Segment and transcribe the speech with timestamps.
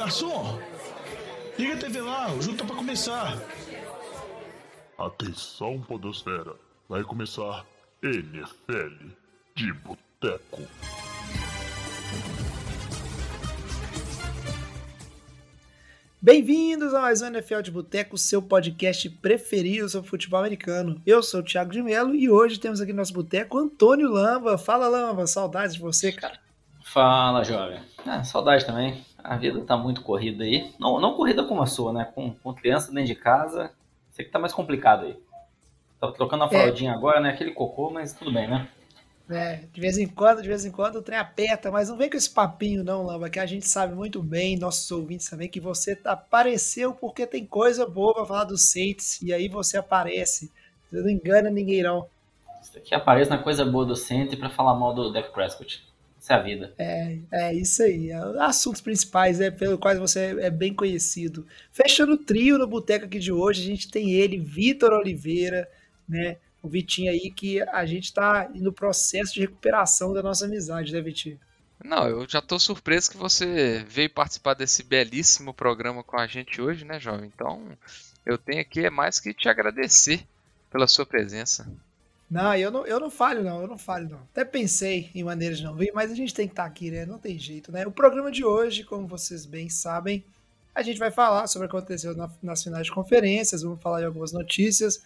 [0.00, 0.58] garçom!
[1.58, 3.38] Liga a TV lá, o jogo tá pra começar.
[4.96, 6.54] Atenção, Podosfera.
[6.88, 7.66] Vai começar
[8.02, 9.08] NFL
[9.54, 10.62] de Boteco.
[16.22, 21.00] Bem-vindos a mais um NFL de Boteco, seu podcast preferido sobre futebol americano.
[21.04, 24.56] Eu sou o Thiago de Melo e hoje temos aqui no nosso boteco Antônio Lamba.
[24.56, 26.38] Fala, Lamba, saudades de você, cara.
[26.82, 27.82] Fala, jovem.
[28.06, 29.04] Ah, saudade também.
[29.22, 30.72] A vida tá muito corrida aí.
[30.78, 32.10] Não, não corrida como a sua, né?
[32.14, 33.72] Com, com criança dentro de casa.
[34.10, 35.16] Sei que tá mais complicado aí.
[36.00, 36.50] Tava trocando a é.
[36.50, 36.94] fraldinha é.
[36.94, 37.30] agora, né?
[37.30, 38.68] Aquele cocô, mas tudo bem, né?
[39.30, 42.10] É, de vez em quando, de vez em quando o trem aperta, mas não vem
[42.10, 45.60] com esse papinho não, Lamba, que a gente sabe muito bem, nossos ouvintes também, que
[45.60, 50.50] você apareceu porque tem coisa boa pra falar do Saints, e aí você aparece.
[50.90, 52.08] Você não engana ninguém não.
[52.60, 55.80] Isso aqui aparece na coisa boa do Saints pra falar mal do Dak Prescott.
[56.20, 56.74] Isso é a vida.
[56.76, 58.12] É, é isso aí.
[58.38, 61.46] Assuntos principais, né, pelo quais você é bem conhecido.
[61.72, 65.66] Fechando o trio no Boteco aqui de hoje, a gente tem ele, Vitor Oliveira,
[66.06, 66.36] né?
[66.62, 71.00] O Vitinho aí que a gente está no processo de recuperação da nossa amizade, né,
[71.00, 71.40] Vitinho?
[71.82, 76.60] Não, eu já estou surpreso que você veio participar desse belíssimo programa com a gente
[76.60, 77.32] hoje, né, jovem?
[77.34, 77.66] Então,
[78.26, 80.22] eu tenho aqui é mais que te agradecer
[80.70, 81.66] pela sua presença.
[82.30, 84.20] Não, eu não, eu não falho, não, eu não falho, não.
[84.30, 86.88] Até pensei em maneiras de não vir, mas a gente tem que estar tá aqui,
[86.90, 87.04] né?
[87.04, 87.84] Não tem jeito, né?
[87.86, 90.24] O programa de hoje, como vocês bem sabem,
[90.72, 93.98] a gente vai falar sobre o que aconteceu na, nas finais de conferências, vamos falar
[93.98, 95.02] de algumas notícias.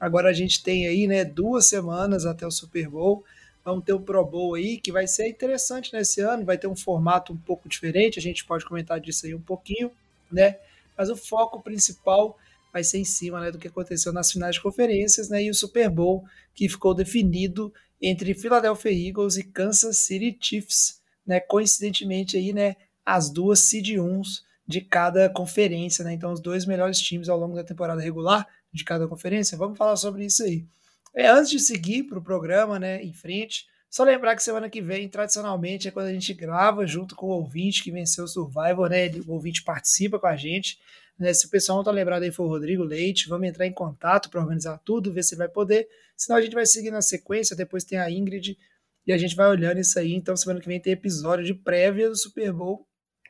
[0.00, 3.24] Agora a gente tem aí, né, duas semanas até o Super Bowl.
[3.64, 6.76] Vamos ter o Pro Bowl aí, que vai ser interessante nesse ano, vai ter um
[6.76, 9.90] formato um pouco diferente, a gente pode comentar disso aí um pouquinho,
[10.30, 10.58] né?
[10.98, 12.36] Mas o foco principal
[12.72, 15.54] vai ser em cima né, do que aconteceu nas finais de conferências né, e o
[15.54, 21.02] Super Bowl, que ficou definido entre Philadelphia Eagles e Kansas City Chiefs.
[21.26, 24.22] Né, coincidentemente, aí, né, as duas seed 1
[24.66, 26.04] de cada conferência.
[26.04, 29.56] Né, então, os dois melhores times ao longo da temporada regular de cada conferência.
[29.56, 30.66] Vamos falar sobre isso aí.
[31.14, 34.82] É, antes de seguir para o programa né, em frente, só lembrar que semana que
[34.82, 38.90] vem, tradicionalmente, é quando a gente grava junto com o ouvinte que venceu o Survivor,
[38.90, 39.08] né?
[39.24, 40.80] O ouvinte participa com a gente.
[41.18, 41.32] Né?
[41.32, 44.30] Se o pessoal não está lembrado aí foi o Rodrigo Leite, vamos entrar em contato
[44.30, 45.88] para organizar tudo, ver se vai poder.
[46.16, 48.58] Senão a gente vai seguir na sequência, depois tem a Ingrid
[49.06, 50.12] e a gente vai olhando isso aí.
[50.14, 52.86] Então, semana que vem tem episódio de prévia do Super Bowl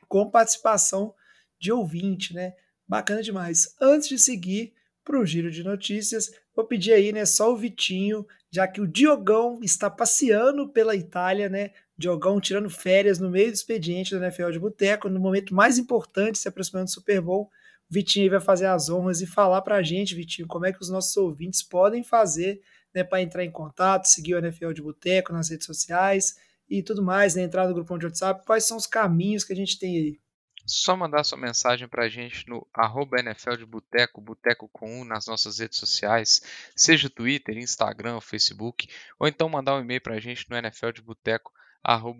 [0.07, 1.13] com participação
[1.59, 2.53] de ouvinte, né?
[2.87, 3.75] Bacana demais.
[3.81, 4.73] Antes de seguir
[5.03, 8.87] para o giro de notícias, vou pedir aí, né, só o Vitinho, já que o
[8.87, 11.71] Diogão está passeando pela Itália, né?
[11.97, 16.37] Diogão tirando férias no meio do expediente da NFL de Boteco, no momento mais importante,
[16.37, 17.49] se aproximando do Super Bowl.
[17.89, 20.89] Vitinho vai fazer as honras e falar para a gente, Vitinho, como é que os
[20.89, 22.61] nossos ouvintes podem fazer
[22.93, 26.35] né, para entrar em contato, seguir o NFL de Boteco nas redes sociais
[26.69, 28.45] e tudo mais, né, entrar no grupo de WhatsApp.
[28.45, 30.19] Quais são os caminhos que a gente tem aí?
[30.65, 35.05] Só mandar sua mensagem para a gente no arroba NFL de Boteco, Boteco com um
[35.05, 36.41] nas nossas redes sociais,
[36.75, 38.87] seja Twitter, Instagram, Facebook,
[39.19, 41.53] ou então mandar um e-mail para a gente no NFL de Boteco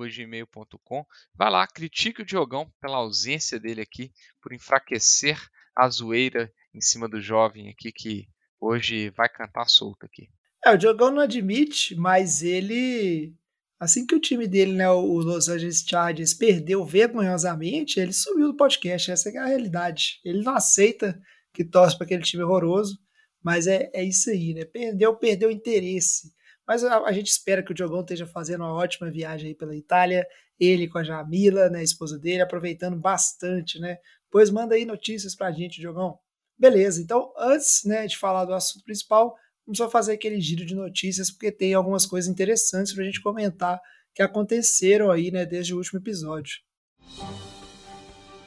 [0.09, 1.05] gmail.com.
[1.33, 4.11] Vai lá, critique o Diogão pela ausência dele aqui,
[4.41, 5.39] por enfraquecer
[5.75, 8.27] a zoeira em cima do jovem aqui que
[8.59, 10.29] hoje vai cantar solto aqui.
[10.65, 13.33] É, o Diogão não admite, mas ele.
[13.79, 18.57] Assim que o time dele, né, o Los Angeles Chargers, perdeu vergonhosamente, ele sumiu do
[18.57, 19.11] podcast.
[19.11, 20.21] Essa é a realidade.
[20.23, 21.19] Ele não aceita
[21.53, 22.97] que torce para aquele time horroroso,
[23.43, 24.65] mas é, é isso aí, né?
[24.65, 26.33] Perdeu, perdeu interesse.
[26.67, 29.75] Mas a, a, gente espera que o Diogão esteja fazendo uma ótima viagem aí pela
[29.75, 30.25] Itália,
[30.59, 33.97] ele com a Jamila, né, a esposa dele, aproveitando bastante, né?
[34.31, 36.17] Pois manda aí notícias pra gente, Diogão.
[36.57, 40.73] Beleza, então antes né, de falar do assunto principal, vamos só fazer aquele giro de
[40.73, 43.79] notícias, porque tem algumas coisas interessantes pra gente comentar
[44.13, 46.55] que aconteceram aí, né, desde o último episódio.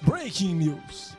[0.02, 1.17] Breaking News.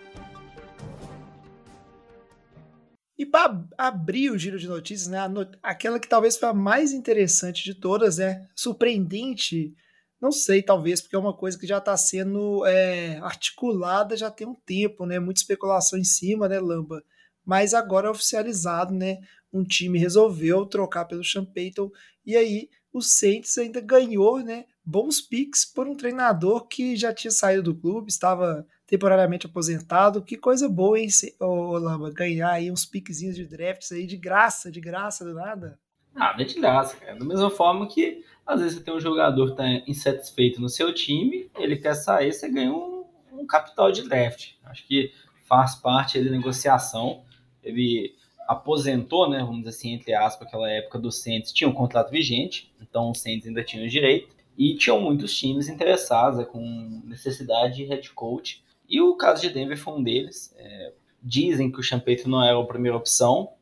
[3.19, 5.19] E para abrir o giro de notícias, né,
[5.61, 9.75] aquela que talvez foi a mais interessante de todas, é surpreendente,
[10.21, 14.47] não sei, talvez, porque é uma coisa que já está sendo é, articulada já tem
[14.47, 15.19] um tempo, né?
[15.19, 17.03] Muita especulação em cima, né, Lamba?
[17.43, 19.17] Mas agora é oficializado, né?
[19.51, 21.91] Um time resolveu trocar pelo Sean Payton,
[22.25, 24.63] e aí o Saints ainda ganhou, né?
[24.89, 30.23] Bons picks por um treinador que já tinha saído do clube, estava temporariamente aposentado.
[30.23, 31.07] Que coisa boa, hein,
[31.39, 35.79] ô, Lamba, ganhar aí uns piquezinhos de drafts aí de graça, de graça, do nada.
[36.15, 37.19] Ah, não é de graça, cara.
[37.19, 40.91] Da mesma forma que às vezes você tem um jogador que tá insatisfeito no seu
[40.91, 44.53] time, ele quer sair, você ganha um, um capital de draft.
[44.65, 45.13] Acho que
[45.47, 47.21] faz parte da negociação.
[47.61, 48.15] Ele
[48.47, 52.73] aposentou, né, vamos dizer assim, entre aspas, aquela época do Saints, tinha um contrato vigente,
[52.81, 57.77] então o Saints ainda tinha o direito, e tinham muitos times interessados, é, com necessidade
[57.77, 60.53] de head coach, E o caso de Denver foi um deles.
[60.57, 63.53] É, dizem que o Champeito não era a primeira opção,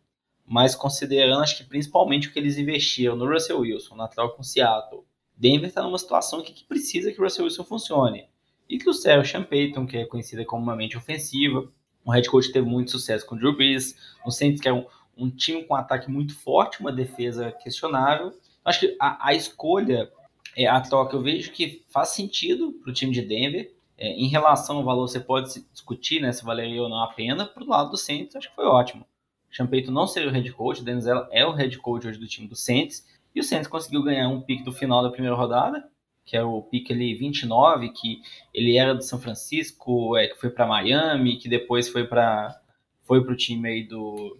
[0.44, 4.41] mas considerando, acho que principalmente o que eles investiram no Russell Wilson, na troca com
[4.41, 5.03] Seattle,
[5.35, 8.25] Denver está numa situação que, que, precisa que o Russell Wilson funcione.
[8.67, 11.69] E que o Sérgio Champeyton, que é conhecida como uma mente ofensiva,
[12.03, 13.95] um head coach teve muito sucesso com o Drew Brees,
[14.25, 14.85] no Saints que é um,
[15.15, 18.33] um time com um ataque muito forte, uma defesa questionável.
[18.65, 20.11] Acho que a, a escolha,
[20.57, 23.71] é, a troca, eu vejo que faz sentido para o time de Denver.
[23.95, 27.45] É, em relação ao valor, você pode discutir né, se valeria ou não a pena.
[27.45, 29.06] Para o lado do Saints, acho que foi ótimo.
[29.51, 32.48] Champeito não seria o head coach, o Denzel é o head coach hoje do time
[32.48, 33.06] do Saints.
[33.36, 35.88] E o Saints conseguiu ganhar um pick do final da primeira rodada,
[36.25, 38.21] que é o pick ali 29, que
[38.51, 42.59] ele era do São Francisco, é, que foi para Miami, que depois foi para
[43.04, 44.38] foi o time aí do,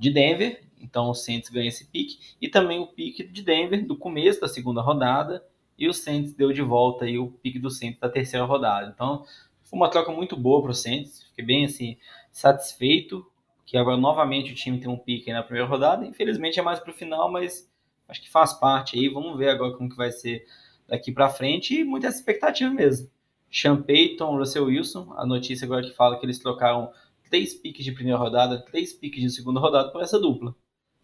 [0.00, 0.62] de Denver.
[0.84, 2.18] Então o Saints ganha esse pick.
[2.40, 5.44] E também o pick de Denver do começo da segunda rodada.
[5.78, 8.92] E o Saints deu de volta aí o pick do Saints da terceira rodada.
[8.94, 9.24] Então
[9.64, 11.24] foi uma troca muito boa para o Saints.
[11.24, 11.96] Fiquei bem assim
[12.30, 13.26] satisfeito
[13.66, 16.06] que agora novamente o time tem um pique na primeira rodada.
[16.06, 17.68] Infelizmente é mais para o final, mas
[18.06, 19.08] acho que faz parte aí.
[19.08, 20.46] Vamos ver agora como que vai ser
[20.86, 23.10] daqui para frente e muita expectativa mesmo.
[23.50, 26.92] Sean Payton, Russell Wilson, a notícia agora que fala que eles trocaram
[27.30, 30.54] três piques de primeira rodada, três piques de segunda rodada por essa dupla.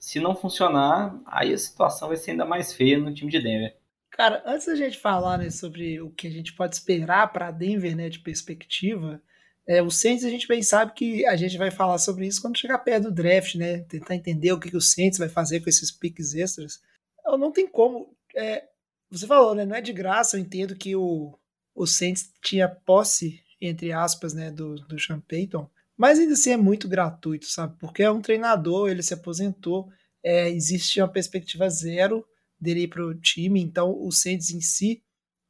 [0.00, 3.76] Se não funcionar, aí a situação vai ser ainda mais feia no time de Denver.
[4.10, 7.94] Cara, antes da gente falar né, sobre o que a gente pode esperar para Denver
[7.94, 9.22] né, de perspectiva,
[9.66, 12.58] é, o Saints a gente bem sabe que a gente vai falar sobre isso quando
[12.58, 13.80] chegar perto do draft, né?
[13.82, 16.80] Tentar entender o que, que o Saints vai fazer com esses piques extras.
[17.24, 18.12] Não tem como.
[18.34, 18.64] É,
[19.08, 19.64] você falou, né?
[19.64, 21.38] Não é de graça, eu entendo que o,
[21.72, 25.70] o Saints tinha posse, entre aspas, né, do, do Sean Payton,
[26.00, 27.76] mas ainda assim é muito gratuito, sabe?
[27.78, 29.90] Porque é um treinador, ele se aposentou,
[30.24, 32.26] é, existe uma perspectiva zero
[32.58, 35.02] dele para o time, então o Saints em si,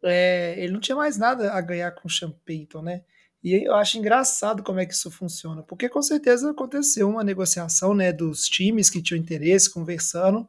[0.02, 3.04] é, ele não tinha mais nada a ganhar com o Sean Payton, né?
[3.44, 7.94] E eu acho engraçado como é que isso funciona, porque com certeza aconteceu uma negociação
[7.94, 10.48] né, dos times que tinham interesse, conversando.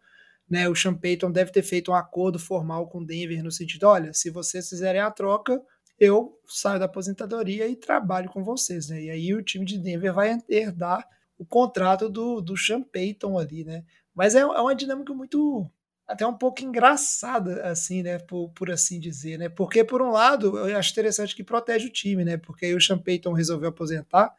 [0.50, 3.84] Né, o Sean Payton deve ter feito um acordo formal com o Denver no sentido:
[3.84, 5.62] olha, se vocês fizerem a troca,
[6.02, 8.90] eu saio da aposentadoria e trabalho com vocês.
[8.90, 9.04] Né?
[9.04, 11.08] E aí o time de Denver vai herdar
[11.38, 13.64] o contrato do, do Sean Payton ali.
[13.64, 13.86] Né?
[14.16, 15.70] Mas é, é uma dinâmica muito
[16.08, 20.58] até um pouco engraçada, assim, né, por, por assim dizer, né, porque por um lado
[20.58, 24.36] eu acho interessante que protege o time, né, porque aí o Sean Payton resolveu aposentar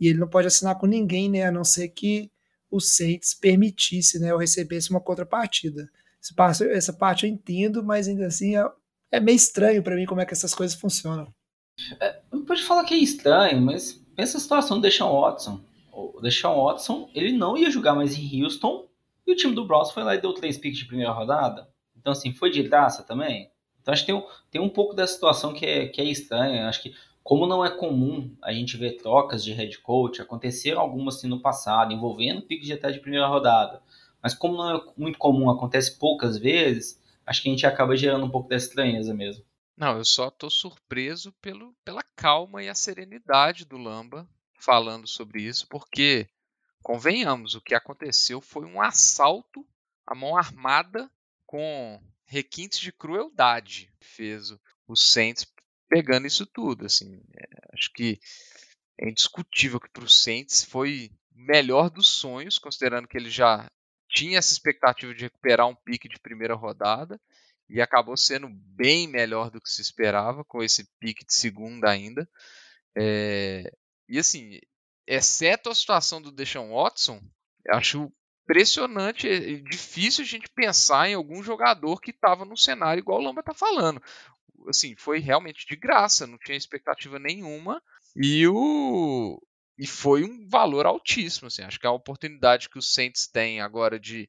[0.00, 2.28] e ele não pode assinar com ninguém, né, a não ser que
[2.68, 5.88] o Saints permitisse, né, ou recebesse uma contrapartida.
[6.20, 8.68] Essa parte, essa parte eu entendo, mas ainda assim é,
[9.12, 11.32] é meio estranho para mim como é que essas coisas funcionam.
[12.00, 15.60] É, não pode falar que é estranho, mas pensa a situação do Deshaun Watson.
[15.92, 18.88] O Deshaun Watson, ele não ia jogar mais em Houston
[19.26, 21.68] e o time do Browns foi lá e deu três picks de primeira rodada.
[21.96, 23.50] Então, assim, foi de graça também.
[23.80, 26.68] Então, acho que tem um, tem um pouco dessa situação que é, que é estranha.
[26.68, 31.16] Acho que, como não é comum a gente ver trocas de head coach, aconteceram algumas
[31.16, 33.80] assim no passado, envolvendo piques de até de primeira rodada.
[34.22, 38.26] Mas, como não é muito comum, acontece poucas vezes, acho que a gente acaba gerando
[38.26, 39.44] um pouco dessa estranheza mesmo.
[39.76, 44.28] Não, eu só estou surpreso pelo, pela calma e a serenidade do Lamba
[44.58, 46.28] falando sobre isso, porque
[46.82, 49.64] Convenhamos, o que aconteceu foi um assalto
[50.04, 51.08] à mão armada
[51.46, 53.92] com requintes de crueldade.
[54.00, 54.50] Fez
[54.88, 55.46] o Saints
[55.88, 56.84] pegando isso tudo.
[56.84, 58.18] Assim, é, acho que
[58.98, 63.70] é indiscutível que para o Saints foi melhor dos sonhos, considerando que ele já
[64.12, 67.20] tinha essa expectativa de recuperar um pique de primeira rodada
[67.68, 72.28] e acabou sendo bem melhor do que se esperava com esse pique de segunda ainda.
[72.94, 73.72] É,
[74.08, 74.60] e assim,
[75.06, 77.20] exceto a situação do Deshaun Watson,
[77.70, 78.12] acho
[78.44, 83.22] impressionante e difícil a gente pensar em algum jogador que estava no cenário igual o
[83.22, 84.02] Lamba tá falando.
[84.68, 87.82] Assim, foi realmente de graça, não tinha expectativa nenhuma
[88.14, 89.40] e o
[89.78, 91.62] e foi um valor altíssimo, assim.
[91.62, 94.28] Acho que a oportunidade que o Saints tem agora de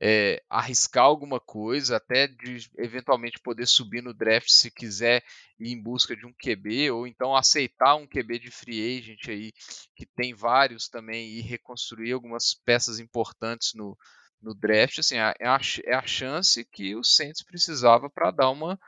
[0.00, 5.22] é, arriscar alguma coisa, até de eventualmente poder subir no draft se quiser
[5.58, 9.52] ir em busca de um QB, ou então aceitar um QB de free agent aí,
[9.94, 13.96] que tem vários também, e reconstruir algumas peças importantes no,
[14.40, 18.80] no draft, assim, é a, é a chance que o Saints precisava para dar uma,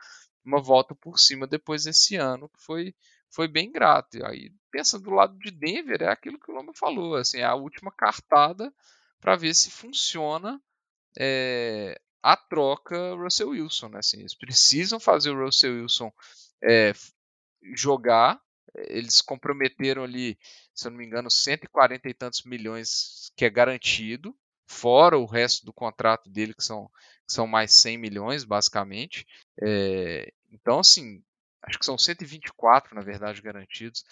[0.43, 2.95] uma volta por cima depois desse ano, que foi,
[3.33, 4.23] foi bem grato.
[4.25, 7.55] Aí, pensando do lado de Denver, é aquilo que o Loma falou, assim, é a
[7.55, 8.71] última cartada
[9.19, 10.61] para ver se funciona
[11.17, 13.89] é, a troca Russell Wilson.
[13.89, 13.99] Né?
[13.99, 16.11] Assim, eles precisam fazer o Russell Wilson
[16.63, 16.93] é,
[17.75, 18.39] jogar.
[18.75, 20.37] Eles comprometeram ali,
[20.73, 24.35] se eu não me engano, 140 e tantos milhões que é garantido,
[24.67, 26.87] fora o resto do contrato dele, que são,
[27.27, 29.27] que são mais 100 milhões, basicamente.
[29.61, 31.23] É, então, assim,
[31.63, 34.03] acho que são 124, na verdade, garantidos.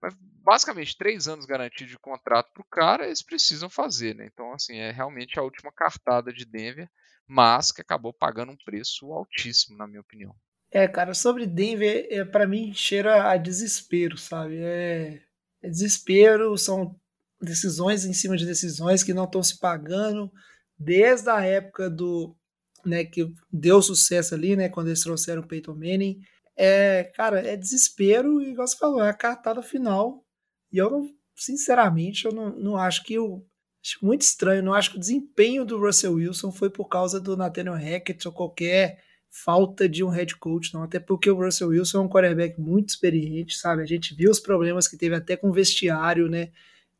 [0.00, 4.28] Mas basicamente três anos garantidos de contrato para o cara, eles precisam fazer, né?
[4.30, 6.88] Então, assim, é realmente a última cartada de Denver,
[7.26, 10.34] mas que acabou pagando um preço altíssimo, na minha opinião.
[10.70, 14.58] É, cara, sobre Denver, é, para mim cheira a desespero, sabe?
[14.58, 15.22] É,
[15.62, 16.94] é desespero, são
[17.40, 20.30] decisões em cima de decisões que não estão se pagando
[20.78, 22.36] desde a época do,
[22.84, 26.20] né, que deu sucesso ali, né, quando eles trouxeram o Peyton Manning.
[26.56, 30.24] É, cara, é desespero e, igual você falou, é a cartada final.
[30.72, 33.44] E eu não, sinceramente, eu não, não acho que o.
[33.84, 37.36] Acho muito estranho, não acho que o desempenho do Russell Wilson foi por causa do
[37.36, 40.82] Nathaniel Hackett ou qualquer falta de um head coach, não.
[40.82, 43.82] Até porque o Russell Wilson é um quarterback muito experiente, sabe?
[43.82, 46.50] A gente viu os problemas que teve até com o vestiário, né?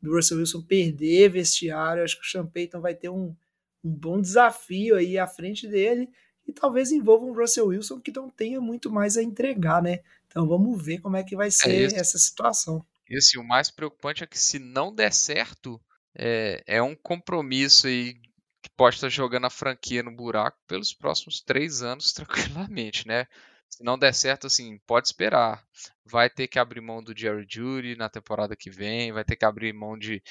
[0.01, 2.03] Do Russell Wilson perder vestiário.
[2.03, 3.35] Acho que o Sean Payton vai ter um,
[3.83, 6.07] um bom desafio aí à frente dele
[6.47, 9.99] e talvez envolva um Russell Wilson que não tenha muito mais a entregar, né?
[10.27, 12.85] Então vamos ver como é que vai é ser é essa situação.
[13.09, 15.81] E assim, o mais preocupante é que se não der certo,
[16.15, 18.13] é, é um compromisso aí
[18.61, 23.25] que pode estar jogando a franquia no buraco pelos próximos três anos tranquilamente, né?
[23.69, 25.61] Se não der certo, assim, pode esperar.
[26.05, 29.45] Vai ter que abrir mão do Jerry Judy na temporada que vem, vai ter que
[29.45, 30.23] abrir mão de,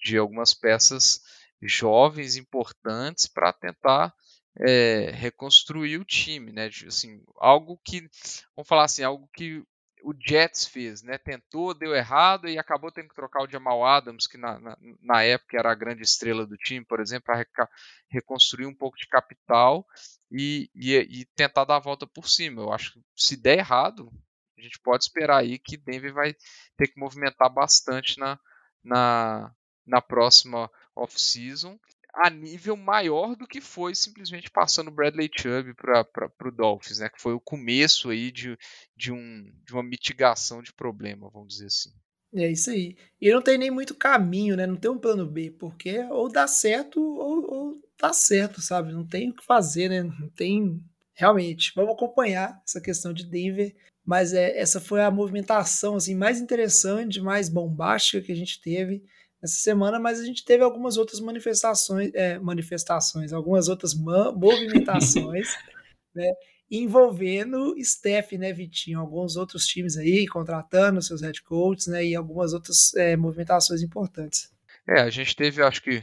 [0.00, 1.20] de algumas peças
[1.60, 4.14] jovens importantes para tentar
[4.60, 6.70] é, reconstruir o time, né?
[6.86, 8.08] Assim, algo que,
[8.54, 9.62] vamos falar assim, algo que
[10.02, 11.18] o Jets fez, né?
[11.18, 15.22] Tentou, deu errado e acabou tendo que trocar o Jamal Adams, que na, na, na
[15.22, 17.68] época era a grande estrela do time, por exemplo, para
[18.08, 19.84] reconstruir um pouco de capital
[20.30, 22.62] e, e, e, tentar dar a volta por cima.
[22.62, 24.10] Eu acho que se der errado,
[24.56, 26.36] a gente pode esperar aí que Denver vai
[26.76, 28.38] ter que movimentar bastante na,
[28.84, 29.52] na,
[29.84, 31.78] na próxima off-season
[32.16, 37.10] a nível maior do que foi simplesmente passando Bradley Chubb para o Dolphins, né?
[37.10, 38.56] Que foi o começo aí de,
[38.96, 41.90] de, um, de uma mitigação de problema, vamos dizer assim.
[42.34, 42.96] É isso aí.
[43.20, 44.66] E não tem nem muito caminho, né?
[44.66, 48.92] Não tem um plano B, porque ou dá certo ou, ou dá certo, sabe?
[48.92, 50.02] Não tem o que fazer, né?
[50.02, 50.82] Não tem.
[51.14, 56.40] Realmente, vamos acompanhar essa questão de Denver, mas é, essa foi a movimentação assim mais
[56.40, 59.02] interessante, mais bombástica que a gente teve
[59.42, 65.56] essa semana, mas a gente teve algumas outras manifestações, é, manifestações, algumas outras movimentações,
[66.14, 66.32] né,
[66.70, 72.52] envolvendo Steph, né, Vitinho, alguns outros times aí contratando seus head coaches, né, e algumas
[72.52, 74.50] outras é, movimentações importantes.
[74.88, 76.02] É, a gente teve, acho que,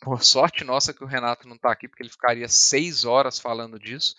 [0.00, 3.78] por sorte nossa que o Renato não está aqui, porque ele ficaria seis horas falando
[3.78, 4.16] disso.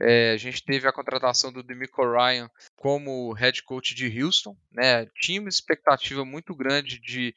[0.00, 5.06] É, a gente teve a contratação do Demico Ryan como head coach de Houston, né?
[5.20, 7.34] Tinha uma expectativa muito grande de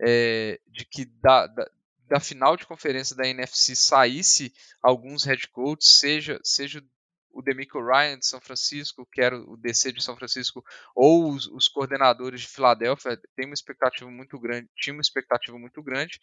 [0.00, 1.70] é, de que da, da,
[2.08, 6.82] da, final de conferência da NFC saísse alguns head coaches, seja, seja
[7.30, 11.46] o Demico Ryan de São Francisco, que era o DC de São Francisco, ou os,
[11.48, 16.20] os, coordenadores de Filadélfia, tem uma expectativa muito grande, tinha uma expectativa muito grande,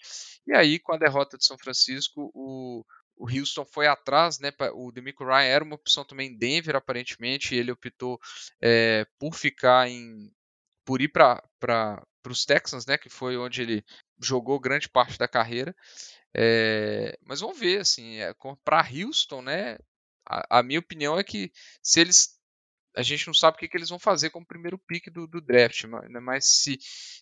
[0.48, 2.86] e aí com a derrota de São Francisco, o,
[3.16, 4.52] o Houston foi atrás, né?
[4.74, 8.20] O Demico Ryan era uma opção também em Denver, aparentemente, e ele optou
[8.62, 10.32] é, por ficar em,
[10.84, 11.44] por ir para
[12.22, 13.86] para os Texans, né, que foi onde ele
[14.22, 15.76] jogou grande parte da carreira.
[16.34, 19.78] É, mas vamos ver, assim, é, para Houston, né,
[20.26, 21.52] a, a, minha opinião é que
[21.82, 22.40] se eles
[22.96, 25.26] a gente não sabe o que, que eles vão fazer com o primeiro pick do,
[25.26, 26.78] do draft, mas, né, mas se,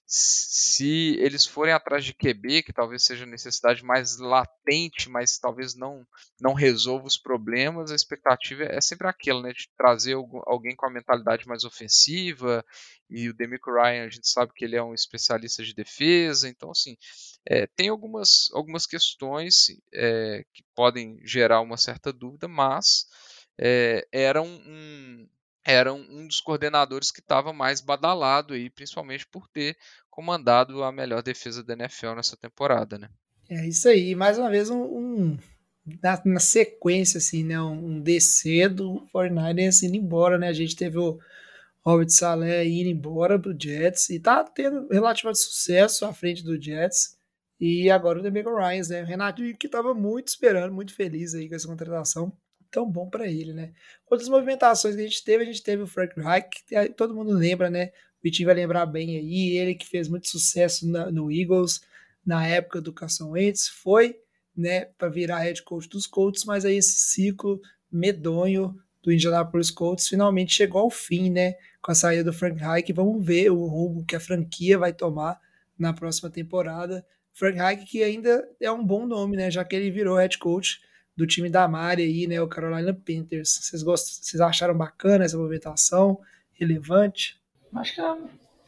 [0.05, 5.75] se eles forem atrás de QB, que talvez seja a necessidade mais latente, mas talvez
[5.75, 6.05] não,
[6.41, 10.91] não resolva os problemas, a expectativa é sempre aquela, né, de trazer alguém com a
[10.91, 12.65] mentalidade mais ofensiva,
[13.09, 16.71] e o Demico Ryan, a gente sabe que ele é um especialista de defesa, então
[16.71, 16.95] assim,
[17.45, 23.07] é, tem algumas, algumas questões é, que podem gerar uma certa dúvida, mas
[23.59, 25.27] é, era um, um
[25.69, 29.77] era um dos coordenadores que estava mais badalado aí, principalmente por ter
[30.09, 33.09] comandado a melhor defesa da NFL nessa temporada, né?
[33.47, 35.37] É isso aí, mais uma vez um, um
[36.01, 40.47] na, na, sequência assim, né, um, descer do 49ers indo embora, né?
[40.47, 41.19] A gente teve o
[41.85, 47.17] Robert Saleh indo embora pro Jets e tá tendo relativamente sucesso à frente do Jets.
[47.59, 49.03] E agora o Demico Ryan, né?
[49.03, 52.35] O Renato que estava muito esperando, muito feliz aí com essa contratação
[52.71, 53.71] tão bom para ele, né?
[54.09, 57.31] Outras movimentações que a gente teve, a gente teve o Frank Reich, que todo mundo
[57.31, 57.91] lembra, né?
[58.19, 61.81] O Vitinho vai lembrar bem aí, ele que fez muito sucesso na, no Eagles
[62.25, 64.15] na época do Carson Wentz, foi,
[64.55, 67.59] né, para virar head coach dos Colts, mas aí esse ciclo
[67.91, 72.91] medonho do Indianapolis Colts finalmente chegou ao fim, né, com a saída do Frank Reich.
[72.91, 75.39] Vamos ver o rumo que a franquia vai tomar
[75.77, 77.05] na próxima temporada.
[77.33, 80.81] Frank Reich que ainda é um bom nome, né, já que ele virou head coach
[81.19, 83.59] do time da Mari aí, né, o Carolina Panthers.
[83.61, 86.19] Vocês gostam, vocês acharam bacana essa movimentação?
[86.59, 87.39] relevante?
[87.73, 88.17] Acho que é,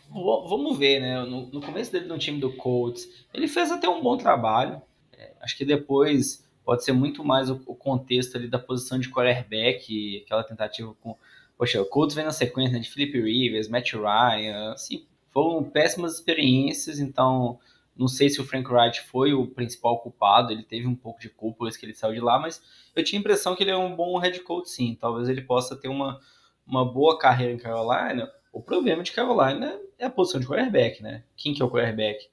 [0.09, 1.21] vamos ver, né?
[1.23, 4.81] No, no, começo dele no time do Colts, ele fez até um bom trabalho.
[5.11, 9.09] É, acho que depois pode ser muito mais o, o, contexto ali da posição de
[9.09, 11.17] quarterback, aquela tentativa com.
[11.57, 16.15] Poxa, o Colts vem na sequência né, de Philip Rivers, Matt Ryan, assim, foram péssimas
[16.15, 17.59] experiências, então
[18.01, 21.29] não sei se o Frank Wright foi o principal culpado, ele teve um pouco de
[21.29, 22.59] culpa por que ele saiu de lá, mas
[22.95, 25.75] eu tinha a impressão que ele é um bom head coach sim, talvez ele possa
[25.75, 26.19] ter uma,
[26.65, 28.31] uma boa carreira em Carolina.
[28.51, 31.23] O problema de Carolina é a posição de quarterback, né?
[31.37, 32.27] Quem que é o quarterback?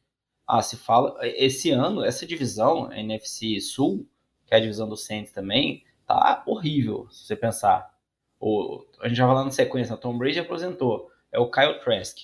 [0.46, 4.08] Ah, se fala, esse ano, essa divisão, NFC Sul,
[4.46, 7.94] que é a divisão do Saints também, tá horrível, se você pensar.
[8.40, 12.16] O, a gente já falando na sequência, o Tom Brady aposentou, é o Kyle Trask,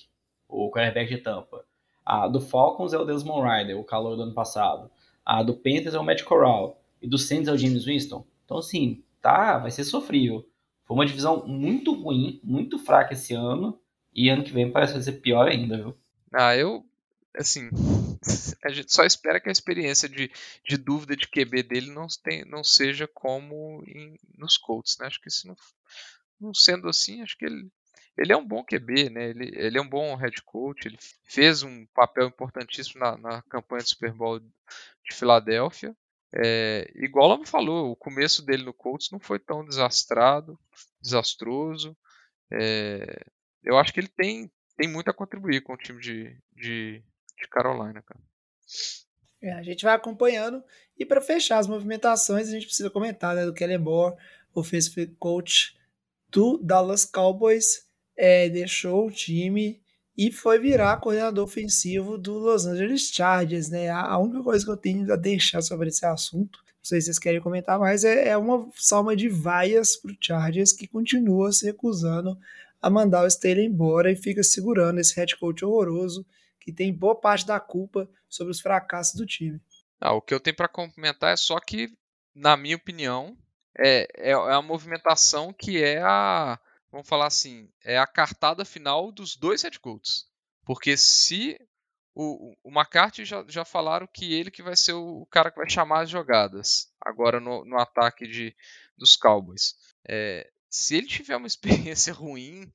[0.47, 1.64] o quarterback de Tampa.
[2.05, 4.91] A do Falcons é o Desmond Ryder, o calor do ano passado.
[5.25, 6.79] A do Panthers é o Matt Corral.
[7.01, 8.25] E do Saints é o James Winston.
[8.45, 10.47] Então, assim, tá, vai ser sofrível.
[10.85, 13.79] Foi uma divisão muito ruim, muito fraca esse ano.
[14.13, 15.97] E ano que vem parece ser pior ainda, viu?
[16.31, 16.85] Ah, eu.
[17.35, 17.69] Assim.
[18.63, 20.31] A gente só espera que a experiência de,
[20.67, 25.05] de dúvida de QB dele não, tem, não seja como em, nos Colts, né?
[25.05, 25.55] Acho que se não,
[26.39, 27.69] não sendo assim, acho que ele,
[28.17, 29.29] ele é um bom QB, né?
[29.29, 33.83] Ele, ele é um bom head coach, ele fez um papel importantíssimo na, na campanha
[33.83, 35.95] do Super Bowl de Filadélfia.
[36.33, 40.59] É, igual me falou, o começo dele no Colts não foi tão desastrado,
[41.01, 41.95] desastroso.
[42.51, 43.25] É,
[43.63, 47.03] eu acho que ele tem, tem muito a contribuir com o time de, de,
[47.37, 48.21] de Carolina, cara.
[49.41, 50.63] É, a gente vai acompanhando.
[50.97, 54.15] E para fechar as movimentações, a gente precisa comentar né, do Kellen Moore,
[54.53, 55.77] offensive coach
[56.29, 57.84] do Dallas Cowboys
[58.17, 59.81] é, deixou o time
[60.17, 63.89] e foi virar coordenador ofensivo do Los Angeles Chargers, né?
[63.89, 67.19] A única coisa que eu tenho a deixar sobre esse assunto, não sei se vocês
[67.19, 71.65] querem comentar mais, é, é uma salma de vaias para o Chargers que continua se
[71.65, 72.37] recusando
[72.81, 76.25] a mandar o Staley embora e fica segurando esse head coach horroroso
[76.59, 79.59] que tem boa parte da culpa sobre os fracassos do time.
[79.99, 81.91] Ah, o que eu tenho para comentar é só que,
[82.33, 83.37] na minha opinião,
[83.77, 86.59] é, é, é a movimentação que é a
[86.95, 90.25] vamos falar assim, é a cartada final dos dois head coaches.
[90.63, 91.59] Porque se
[92.13, 95.69] o, o McCarthy já, já falaram que ele que vai ser o, cara que vai
[95.69, 98.55] chamar as jogadas agora no, no ataque de,
[98.97, 99.75] dos Cowboys.
[100.07, 102.71] É, se ele tiver uma experiência ruim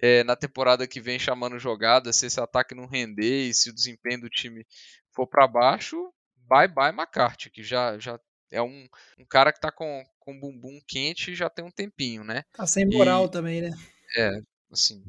[0.00, 3.74] é, na temporada que vem chamando jogadas, se esse ataque não render e se o
[3.74, 4.66] desempenho do time
[5.12, 6.10] for para baixo,
[6.48, 8.18] bye bye McCarthy, que já, já
[8.50, 12.44] é um, um cara que está com, com bumbum quente já tem um tempinho, né?
[12.52, 13.70] Tá sem moral e, também, né?
[14.14, 15.02] É, assim,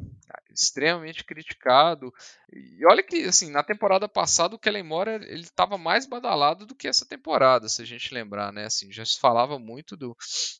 [0.49, 2.13] extremamente criticado.
[2.53, 6.73] E olha que, assim, na temporada passada o Kellen Moore ele estava mais badalado do
[6.73, 8.63] que essa temporada, se a gente lembrar, né?
[8.63, 10.15] Assim, já se falava muito do,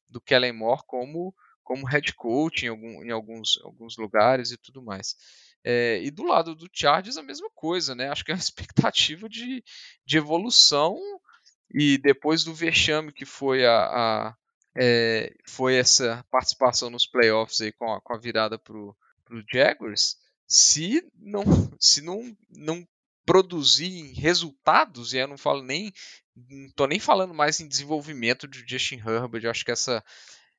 [0.10, 4.82] do Kellen Moore como como head coach em, algum, em alguns, alguns lugares e tudo
[4.82, 5.16] mais.
[5.64, 8.10] É, e do lado do Chargers a mesma coisa, né?
[8.10, 9.64] Acho que é uma expectativa de,
[10.04, 10.98] de evolução
[11.72, 14.36] e depois do vexame que foi a, a
[14.80, 20.16] é, foi essa participação nos playoffs aí com a, com a virada pro, pro Jaguars,
[20.48, 21.44] se não
[21.80, 22.88] se não, não
[23.26, 25.92] produzir resultados, e eu não falo nem
[26.76, 30.02] tô nem falando mais em desenvolvimento de Justin Herbert, eu acho que essa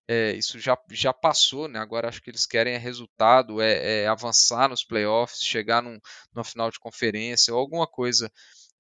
[0.07, 1.79] é, isso já, já passou, né?
[1.79, 5.99] Agora acho que eles querem é resultado, é, é avançar nos playoffs, chegar num,
[6.35, 8.31] numa final de conferência ou alguma coisa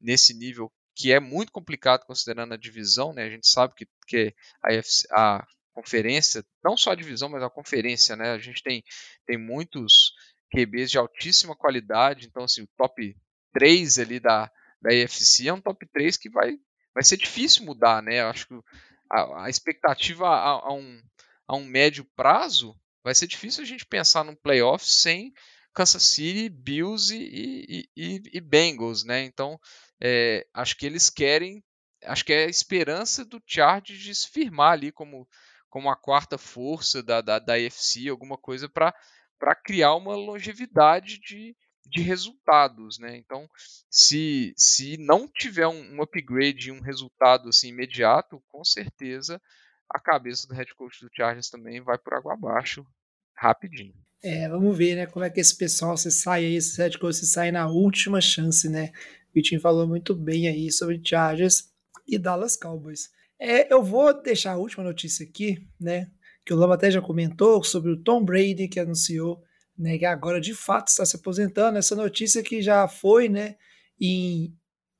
[0.01, 0.71] nesse nível
[1.01, 3.25] que é muito complicado considerando a divisão, né?
[3.25, 8.15] A gente sabe que, que a, a conferência, não só a divisão, mas a conferência,
[8.17, 8.33] né?
[8.33, 8.85] A gente tem,
[9.25, 10.13] tem muitos
[10.53, 13.17] QBs de altíssima qualidade, então assim, o top
[13.55, 14.51] 3 ali da,
[14.83, 16.59] da é um top 3 que vai,
[16.93, 18.21] vai ser difícil mudar, né?
[18.21, 18.55] Eu acho que
[19.11, 21.03] a, a expectativa a, a, um,
[21.49, 25.33] a um médio prazo vai ser difícil a gente pensar num playoff sem
[25.73, 29.25] Kansas City, Bills e, e, e, e Bengals, né?
[29.25, 29.59] Então
[30.01, 31.63] é, acho que eles querem,
[32.05, 35.29] acho que é a esperança do Chargers de se firmar ali como,
[35.69, 41.57] como a quarta força da, da, da AFC, alguma coisa para criar uma longevidade de,
[41.87, 43.17] de resultados, né?
[43.17, 43.49] Então,
[43.91, 49.41] se, se não tiver um, um upgrade e um resultado assim imediato, com certeza
[49.91, 52.87] a cabeça do head coach do Chargers também vai por água abaixo
[53.35, 53.95] rapidinho.
[54.23, 57.17] É, vamos ver, né, como é que esse pessoal se sai aí, esse head coach
[57.17, 58.93] se sai na última chance, né?
[59.35, 61.71] Vitinho falou muito bem aí sobre Chargers
[62.07, 63.11] e Dallas Cowboys.
[63.39, 66.11] É, eu vou deixar a última notícia aqui, né?
[66.45, 69.43] Que o Lama até já comentou sobre o Tom Brady, que anunciou
[69.81, 71.79] né, que agora de fato está se aposentando.
[71.79, 73.57] Essa notícia que já foi, né,
[73.99, 74.55] em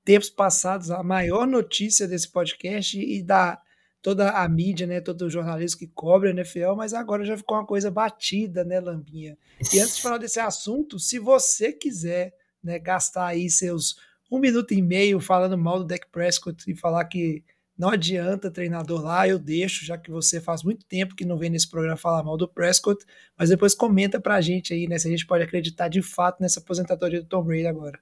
[0.05, 3.61] tempos passados, a maior notícia desse podcast e da,
[4.01, 7.59] toda a mídia, né, todo o jornalismo que cobre a NFL, mas agora já ficou
[7.59, 9.37] uma coisa batida, né, Lambinha?
[9.73, 13.97] E antes de falar desse assunto, se você quiser né, gastar aí seus
[14.31, 17.43] um minuto e meio falando mal do Dak Prescott e falar que
[17.77, 21.49] não adianta treinador lá, eu deixo, já que você faz muito tempo que não vem
[21.49, 23.05] nesse programa falar mal do Prescott,
[23.39, 26.61] mas depois comenta pra gente aí, né, se a gente pode acreditar de fato nessa
[26.61, 27.99] aposentadoria do Tom Brady agora.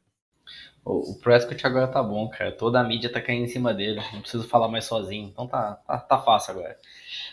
[0.85, 2.51] O, Prescott agora tá bom, cara.
[2.51, 4.01] Toda a mídia tá caindo em cima dele.
[4.13, 5.29] Não preciso falar mais sozinho.
[5.29, 6.79] Então tá, tá, tá fácil agora.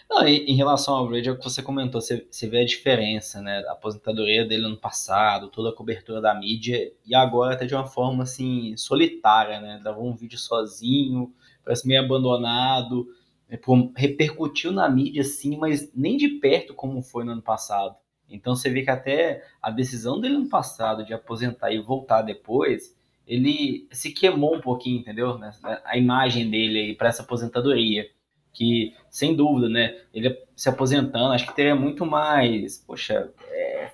[0.10, 2.02] Não, e, em relação ao Brady, é o que você comentou.
[2.02, 3.64] Você, você vê a diferença, né?
[3.68, 6.92] A aposentadoria dele no passado, toda a cobertura da mídia.
[7.06, 9.82] E agora até de uma forma, assim, solitária, né?
[9.84, 11.34] Dava um vídeo sozinho,
[11.64, 13.08] parece meio abandonado.
[13.50, 13.60] É,
[13.96, 17.96] repercutiu na mídia, sim, mas nem de perto como foi no ano passado.
[18.30, 22.96] Então você vê que até a decisão dele no passado de aposentar e voltar depois
[23.28, 25.40] ele se queimou um pouquinho, entendeu?
[25.84, 28.10] A imagem dele aí para essa aposentadoria.
[28.56, 30.02] Que, sem dúvida, né?
[30.14, 32.80] Ele se aposentando, acho que teria muito mais.
[32.80, 33.92] Poxa, é,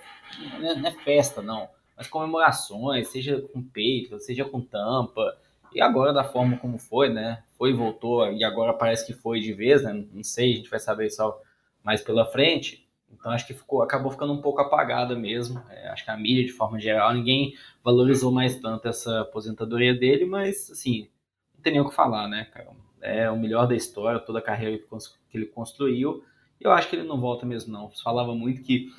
[0.60, 1.68] não é festa, não.
[1.98, 5.36] Mas comemorações, seja com peito, seja com tampa.
[5.74, 7.44] E agora, da forma como foi, né?
[7.58, 10.06] Foi e voltou, e agora parece que foi de vez, né?
[10.14, 11.40] Não sei, a gente vai saber só
[11.84, 12.88] mais pela frente.
[13.12, 15.62] Então acho que ficou, acabou ficando um pouco apagada mesmo.
[15.70, 20.26] É, acho que a mídia, de forma geral, ninguém valorizou mais tanto essa aposentadoria dele,
[20.26, 21.10] mas assim,
[21.56, 22.70] não tem nem o que falar, né, cara?
[23.02, 26.24] É o melhor da história, toda a carreira que ele construiu.
[26.60, 27.90] Eu acho que ele não volta mesmo, não.
[28.04, 28.90] Falava muito que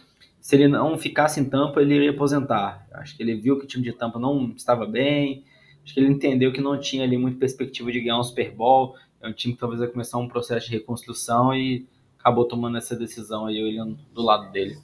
[0.40, 2.86] se ele não ficasse em tampa, ele iria aposentar.
[2.92, 5.44] Acho que ele viu que o time de tampa não estava bem.
[5.84, 8.96] Acho que ele entendeu que não tinha ali muita perspectiva de ganhar um Super Bowl.
[9.20, 11.86] É um time que talvez vai começar um processo de reconstrução e
[12.18, 14.76] acabou tomando essa decisão aí, olhando do lado dele.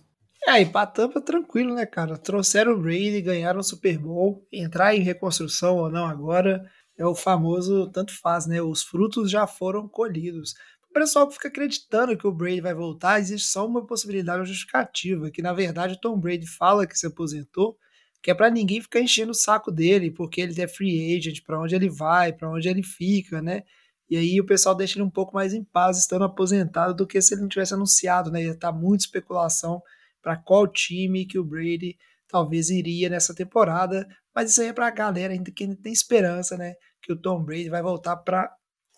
[0.46, 2.16] É, e pra Tampa tranquilo, né, cara?
[2.16, 6.64] Trouxeram o Brady, ganharam o Super Bowl, entrar em reconstrução ou não agora
[6.98, 8.60] é o famoso tanto faz, né?
[8.60, 10.54] Os frutos já foram colhidos.
[10.90, 15.30] O pessoal que fica acreditando que o Brady vai voltar, existe só uma possibilidade, justificativa,
[15.30, 17.78] que na verdade o Tom Brady fala que se aposentou,
[18.22, 21.60] que é para ninguém ficar enchendo o saco dele, porque ele é free agent, para
[21.60, 23.62] onde ele vai, para onde ele fica, né?
[24.10, 27.20] E aí o pessoal deixa ele um pouco mais em paz estando aposentado do que
[27.20, 28.42] se ele não tivesse anunciado, né?
[28.42, 29.80] Ia estar tá muita especulação
[30.22, 34.86] para qual time que o Brady talvez iria nessa temporada, mas isso aí é para
[34.86, 36.74] a galera ainda que tem esperança, né?
[37.08, 38.54] Que o Tom Brady vai voltar para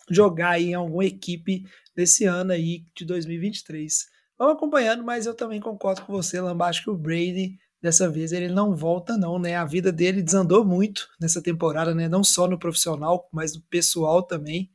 [0.09, 1.63] jogar aí em alguma equipe
[1.95, 4.05] desse ano aí de 2023.
[4.37, 6.65] Vamos acompanhando, mas eu também concordo com você, Lamba.
[6.65, 9.55] Acho que o Brady dessa vez ele não volta não, né?
[9.55, 12.09] A vida dele desandou muito nessa temporada, né?
[12.09, 14.69] Não só no profissional, mas no pessoal também.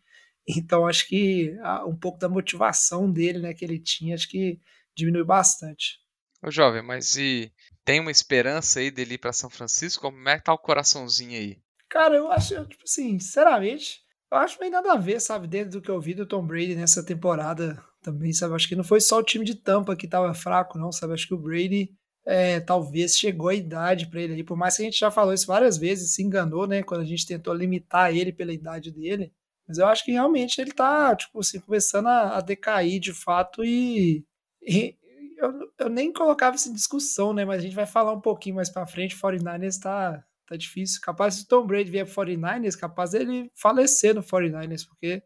[0.48, 1.54] Então acho que
[1.86, 4.58] um pouco da motivação dele, né, que ele tinha, acho que
[4.96, 5.98] diminui bastante.
[6.42, 7.52] Ô jovem, mas e
[7.84, 10.02] tem uma esperança aí dele ir para São Francisco?
[10.02, 11.58] Como é que tá o coraçãozinho aí?
[11.88, 15.82] Cara, eu acho, tipo assim, sinceramente, eu acho meio nada a ver, sabe, dentro do
[15.82, 18.54] que eu vi do Tom Brady nessa temporada também, sabe?
[18.54, 21.14] Acho que não foi só o time de Tampa que tava fraco, não, sabe?
[21.14, 21.90] Acho que o Brady
[22.24, 25.32] é, talvez chegou a idade para ele ali, por mais que a gente já falou
[25.32, 29.32] isso várias vezes, se enganou, né, quando a gente tentou limitar ele pela idade dele.
[29.66, 33.64] Mas eu acho que realmente ele tá, tipo assim, começando a, a decair de fato
[33.64, 34.24] e,
[34.62, 34.96] e
[35.38, 37.44] eu, eu, nem colocava isso em discussão, né?
[37.44, 39.16] Mas a gente vai falar um pouquinho mais pra frente.
[39.16, 41.00] 49ers tá, tá difícil.
[41.00, 45.22] Capaz se o Tom Brady vier pro 49ers, capaz dele falecer no 49ers, porque,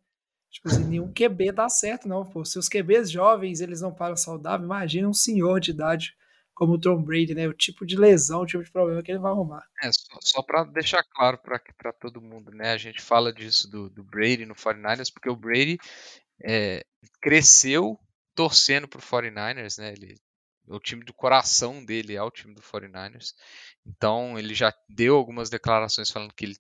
[0.50, 2.24] tipo assim, nenhum QB dá certo, não.
[2.24, 6.14] Pô, se os QBs jovens eles não param saudável, imagina um senhor de idade
[6.54, 7.48] como o Tom Brady, né?
[7.48, 9.66] O tipo de lesão, o tipo de problema que ele vai arrumar.
[9.82, 12.72] É, só, só para deixar claro para todo mundo, né?
[12.72, 15.78] A gente fala disso do, do Brady no 49ers, porque o Brady
[16.42, 16.84] é,
[17.20, 17.98] cresceu
[18.34, 19.92] torcendo pro 49ers, né?
[19.92, 20.16] Ele,
[20.70, 23.34] o time do coração dele é o time do 49ers.
[23.84, 26.56] Então ele já deu algumas declarações falando que ele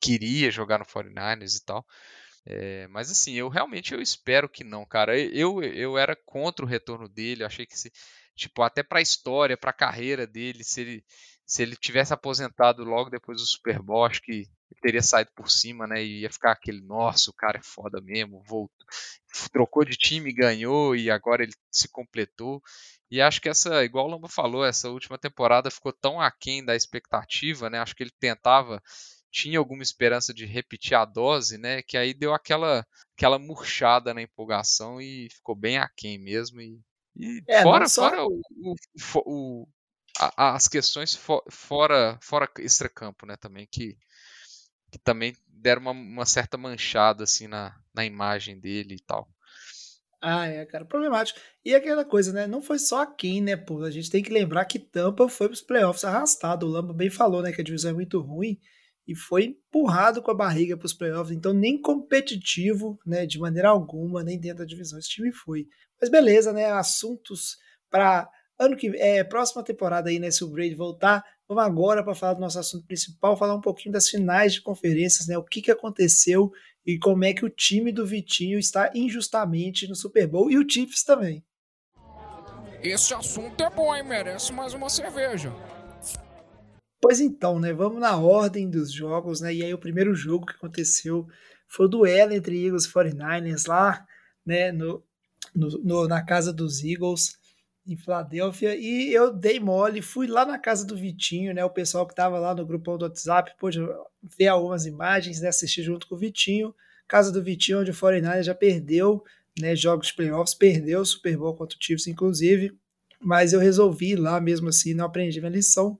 [0.00, 1.84] queria jogar no 49ers e tal.
[2.46, 5.18] É, mas assim, eu realmente eu espero que não, cara.
[5.18, 7.92] Eu, eu era contra o retorno dele, achei que se,
[8.34, 11.04] tipo, até para a história, para a carreira dele, se ele,
[11.44, 14.48] se ele tivesse aposentado logo depois do Super Bowl, acho que
[14.82, 16.02] teria saído por cima, né?
[16.02, 18.86] E ia ficar aquele, nossa, o cara é foda mesmo, voltou,
[19.52, 22.62] trocou de time, ganhou e agora ele se completou.
[23.10, 26.76] E acho que essa, igual o Lamba falou, essa última temporada ficou tão aquém da
[26.76, 27.78] expectativa, né?
[27.78, 28.82] Acho que ele tentava,
[29.30, 31.82] tinha alguma esperança de repetir a dose, né?
[31.82, 36.60] Que aí deu aquela, aquela murchada na empolgação e ficou bem aquém mesmo.
[36.60, 36.80] E
[37.16, 38.08] e é, fora, só...
[38.08, 38.74] fora o, o,
[39.26, 39.68] o
[40.18, 43.96] a, as questões for, fora, fora extracampo, né, também, que,
[44.90, 49.28] que também deram uma, uma, certa manchada, assim, na, na imagem dele e tal.
[50.22, 51.40] Ah, é, cara, problemático.
[51.64, 54.66] E aquela coisa, né, não foi só quem, né, pô, a gente tem que lembrar
[54.66, 57.94] que Tampa foi pros playoffs arrastado, o Lamba bem falou, né, que a divisão é
[57.94, 58.58] muito ruim,
[59.08, 63.70] e foi empurrado com a barriga para os playoffs, então nem competitivo, né, de maneira
[63.70, 65.66] alguma, nem dentro da divisão esse time foi.
[65.98, 67.56] Mas beleza, né, assuntos
[67.90, 68.28] para
[68.58, 72.34] ano que é, próxima temporada aí, né, se o Brady voltar, vamos agora para falar
[72.34, 75.70] do nosso assunto principal, falar um pouquinho das finais de conferências, né, o que, que
[75.70, 76.52] aconteceu
[76.86, 80.68] e como é que o time do Vitinho está injustamente no Super Bowl e o
[80.68, 81.44] Chiefs também.
[82.80, 84.04] Esse assunto é bom, hein?
[84.04, 85.52] Merece mais uma cerveja.
[87.02, 87.72] Pois então, né?
[87.72, 89.52] Vamos na ordem dos jogos, né?
[89.52, 91.26] E aí o primeiro jogo que aconteceu
[91.68, 94.06] foi o duelo entre Eagles e 49ers lá,
[94.46, 94.72] né?
[94.72, 95.04] No,
[95.54, 97.39] no, no, na casa dos Eagles
[97.92, 101.64] em Filadélfia e eu dei mole, fui lá na casa do Vitinho, né?
[101.64, 103.80] O pessoal que tava lá no grupão do WhatsApp pôde
[104.22, 105.48] ver algumas imagens, né?
[105.48, 106.72] Assistir junto com o Vitinho.
[107.08, 109.24] Casa do Vitinho, onde o 49 já perdeu,
[109.58, 109.74] né?
[109.74, 112.72] Jogos de playoffs, perdeu o Super Bowl contra o Chiefs, inclusive.
[113.20, 115.98] Mas eu resolvi lá mesmo assim, não aprendi minha lição.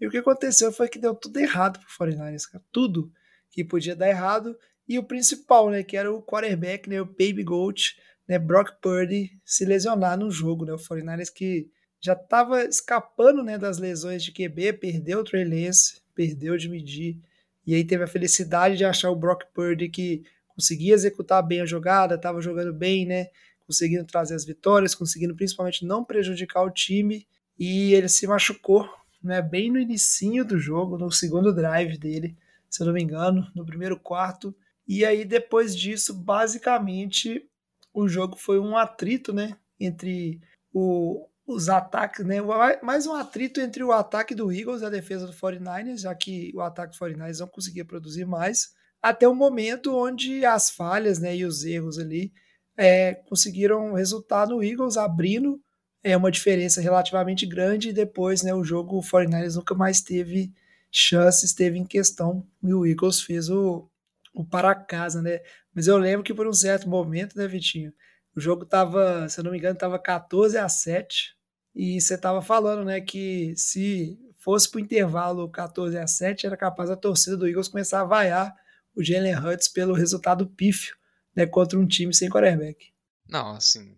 [0.00, 2.64] E o que aconteceu foi que deu tudo errado pro 49ers, cara.
[2.70, 3.12] Tudo
[3.50, 4.56] que podia dar errado.
[4.88, 5.82] E o principal, né?
[5.82, 7.02] Que era o quarterback, né?
[7.02, 7.96] O Baby Goat
[8.28, 10.72] né, Brock Purdy se lesionar no jogo, né?
[10.72, 11.68] O 49ers que
[12.00, 17.18] já estava escapando, né, das lesões de QB, perdeu o Trey Lance, perdeu de medir,
[17.64, 21.66] e aí teve a felicidade de achar o Brock Purdy que conseguia executar bem a
[21.66, 23.28] jogada, estava jogando bem, né,
[23.64, 28.88] conseguindo trazer as vitórias, conseguindo principalmente não prejudicar o time, e ele se machucou,
[29.22, 32.36] né, bem no inicinho do jogo, no segundo drive dele,
[32.68, 34.52] se eu não me engano, no primeiro quarto,
[34.88, 37.48] e aí depois disso, basicamente,
[37.92, 40.40] o jogo foi um atrito, né, entre
[40.72, 42.36] o, os ataques, né,
[42.82, 46.52] mais um atrito entre o ataque do Eagles e a defesa do 49ers, já que
[46.54, 51.36] o ataque do 49ers não conseguia produzir mais, até o momento onde as falhas, né,
[51.36, 52.32] e os erros ali
[52.76, 55.60] é, conseguiram resultar no Eagles abrindo
[56.02, 60.52] é uma diferença relativamente grande e depois, né, o jogo o 49ers nunca mais teve
[60.90, 63.88] chances, teve em questão e o Eagles fez o,
[64.32, 65.40] o para casa, né?
[65.74, 67.92] Mas eu lembro que por um certo momento, né, Vitinho?
[68.34, 71.36] O jogo tava, se eu não me engano, tava 14 a 7.
[71.74, 76.90] E você tava falando, né, que se fosse pro intervalo 14 a 7, era capaz
[76.90, 78.54] a torcida do Eagles começar a vaiar
[78.94, 80.94] o Jalen Hurts pelo resultado pífio,
[81.34, 82.92] né, contra um time sem quarterback.
[83.26, 83.96] Não, assim,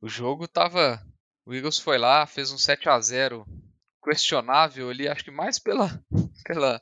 [0.00, 1.00] o jogo tava,
[1.46, 3.46] o Eagles foi lá, fez um 7 a 0
[4.02, 6.02] questionável ali, acho que mais pela
[6.44, 6.80] pela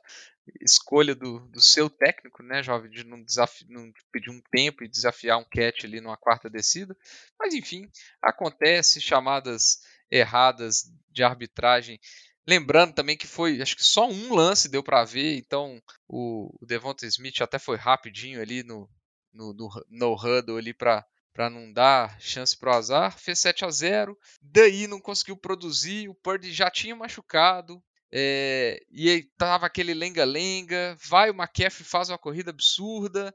[0.61, 4.87] escolha do, do seu técnico, né, jovem, de não, desafiar, não pedir um tempo e
[4.87, 6.95] desafiar um catch ali numa quarta descida.
[7.39, 7.89] Mas enfim,
[8.21, 11.99] acontece chamadas erradas de arbitragem.
[12.47, 16.65] Lembrando também que foi, acho que só um lance deu para ver, então o, o
[16.65, 18.89] Devonta Smith até foi rapidinho ali no
[19.33, 23.69] no, no, no huddle ali para para não dar chance pro azar, fez 7 a
[23.69, 27.79] 0, daí não conseguiu produzir, o Purdy já tinha machucado,
[28.11, 33.33] é, e tava aquele lenga-lenga, vai o McCaffrey faz uma corrida absurda,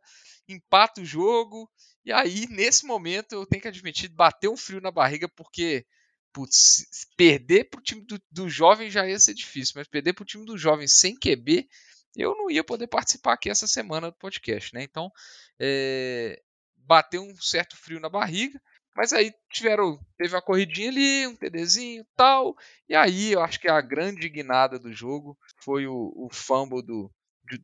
[0.48, 1.70] empata o jogo,
[2.04, 5.86] e aí nesse momento eu tenho que admitir, bateu um frio na barriga, porque
[6.32, 10.44] putz, perder pro time do, do jovem já ia ser difícil, mas perder pro time
[10.46, 11.68] do jovem sem QB,
[12.16, 14.82] eu não ia poder participar aqui essa semana do podcast, né?
[14.82, 15.10] Então,
[15.58, 16.40] é,
[16.76, 18.60] bateu um certo frio na barriga,
[18.94, 22.56] mas aí tiveram, teve uma corridinha ali, um TDzinho tal.
[22.88, 27.10] E aí eu acho que a grande guinada do jogo foi o, o fumble do,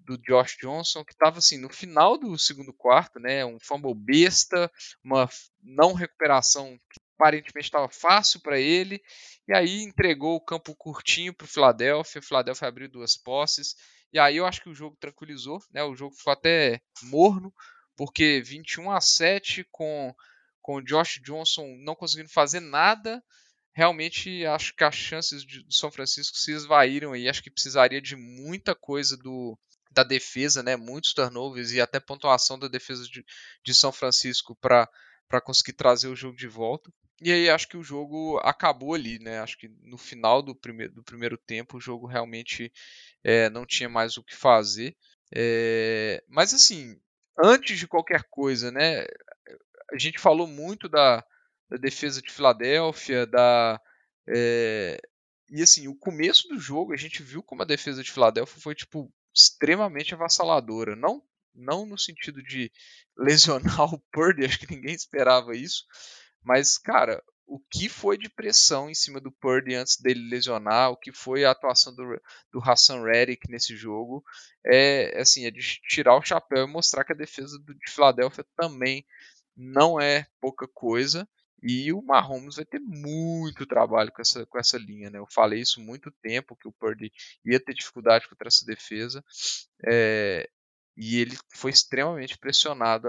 [0.05, 3.45] do Josh Johnson, que estava assim no final do segundo quarto, né?
[3.45, 4.71] Um fumble besta,
[5.05, 5.29] uma
[5.63, 9.03] não recuperação que aparentemente estava fácil para ele.
[9.47, 12.21] E aí entregou o campo curtinho para o Philadelphia.
[12.21, 13.75] O Philadelphia abriu duas posses.
[14.13, 15.83] E aí eu acho que o jogo tranquilizou, né?
[15.83, 17.53] O jogo ficou até morno,
[17.97, 20.15] porque 21 a 7 com
[20.69, 23.25] com o Josh Johnson não conseguindo fazer nada,
[23.73, 27.27] realmente acho que as chances de São Francisco se esvaíram aí.
[27.27, 29.59] Acho que precisaria de muita coisa do
[29.91, 30.77] da defesa, né?
[30.77, 33.25] Muitos turnovers e até pontuação da defesa de,
[33.65, 34.87] de São Francisco para
[35.43, 36.93] conseguir trazer o jogo de volta.
[37.23, 39.41] E aí acho que o jogo acabou ali, né?
[39.41, 42.71] Acho que no final do primeiro, do primeiro tempo o jogo realmente
[43.25, 44.95] é, não tinha mais o que fazer.
[45.35, 47.01] É, mas assim,
[47.39, 49.07] antes de qualquer coisa, né?
[49.93, 51.25] A gente falou muito da,
[51.69, 53.81] da defesa de Filadélfia, da
[54.29, 55.01] é,
[55.51, 58.75] e assim o começo do jogo a gente viu como a defesa de Filadélfia foi
[58.75, 61.23] tipo extremamente avassaladora, não
[61.55, 62.71] não no sentido de
[63.17, 65.85] lesionar o Purdy, acho que ninguém esperava isso,
[66.43, 70.97] mas cara, o que foi de pressão em cima do Purdy antes dele lesionar, o
[70.97, 72.05] que foi a atuação do,
[72.53, 74.23] do Hassan Reddick nesse jogo,
[74.65, 78.45] é assim, é de tirar o chapéu e mostrar que a defesa do, de Filadélfia
[78.55, 79.05] também
[79.59, 81.29] não é pouca coisa.
[81.61, 85.19] E o Mahomes vai ter muito trabalho com essa, com essa linha, né?
[85.19, 87.13] Eu falei isso muito tempo que o Purdy
[87.45, 89.25] ia ter dificuldade contra essa defesa.
[89.85, 90.49] É,
[90.97, 93.09] e ele foi extremamente pressionado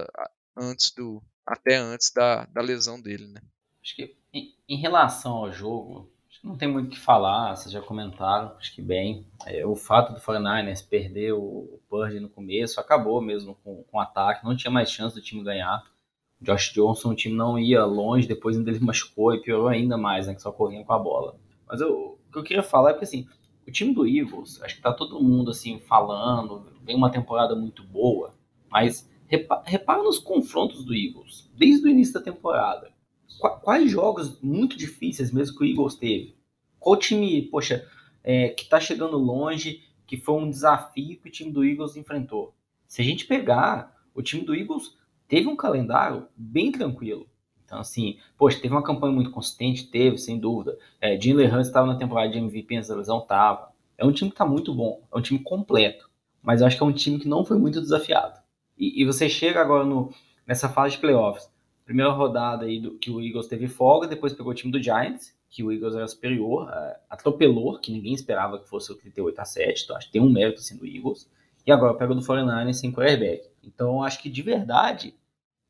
[0.57, 3.41] antes do até antes da, da lesão dele, né?
[3.83, 6.11] Acho que em, em relação ao jogo,
[6.43, 9.25] não tem muito o que falar, vocês já comentaram, acho que bem.
[9.45, 14.01] É, o fato do 49ers perder o Purdy no começo acabou mesmo com, com o
[14.01, 15.83] ataque, não tinha mais chance do time ganhar.
[16.41, 20.27] Josh Johnson, o time não ia longe, depois ainda ele machucou e piorou ainda mais,
[20.27, 21.35] né, que só corriam com a bola.
[21.67, 23.27] Mas eu, o que eu queria falar é que assim,
[23.67, 27.83] o time do Eagles, acho que tá todo mundo assim falando, vem uma temporada muito
[27.83, 28.33] boa,
[28.69, 32.91] mas repara, repara nos confrontos do Eagles, desde o início da temporada.
[33.61, 36.35] Quais jogos muito difíceis mesmo que o Eagles teve?
[36.79, 37.87] Qual time, poxa,
[38.23, 42.55] é, que tá chegando longe, que foi um desafio que o time do Eagles enfrentou?
[42.87, 44.97] Se a gente pegar, o time do Eagles
[45.29, 47.29] teve um calendário bem tranquilo.
[47.63, 50.75] Então, assim, poxa, teve uma campanha muito consistente, teve, sem dúvida.
[50.99, 53.71] É, Jim estava na temporada de MVP antes da lesão, estava.
[53.95, 56.09] É um time que está muito bom, é um time completo.
[56.41, 58.39] Mas eu acho que é um time que não foi muito desafiado.
[58.75, 60.11] E, e você chega agora no,
[60.47, 61.47] nessa fase de playoffs.
[61.85, 65.37] Primeira rodada aí do, que o Eagles teve folga, depois pegou o time do Giants,
[65.47, 69.45] que o Eagles era superior, uh, atropelou, que ninguém esperava que fosse o 38 a
[69.45, 71.29] 7, então acho que tem um mérito assim do Eagles.
[71.65, 73.47] E agora pega do 49ers sem quarterback.
[73.63, 75.13] Então acho que de verdade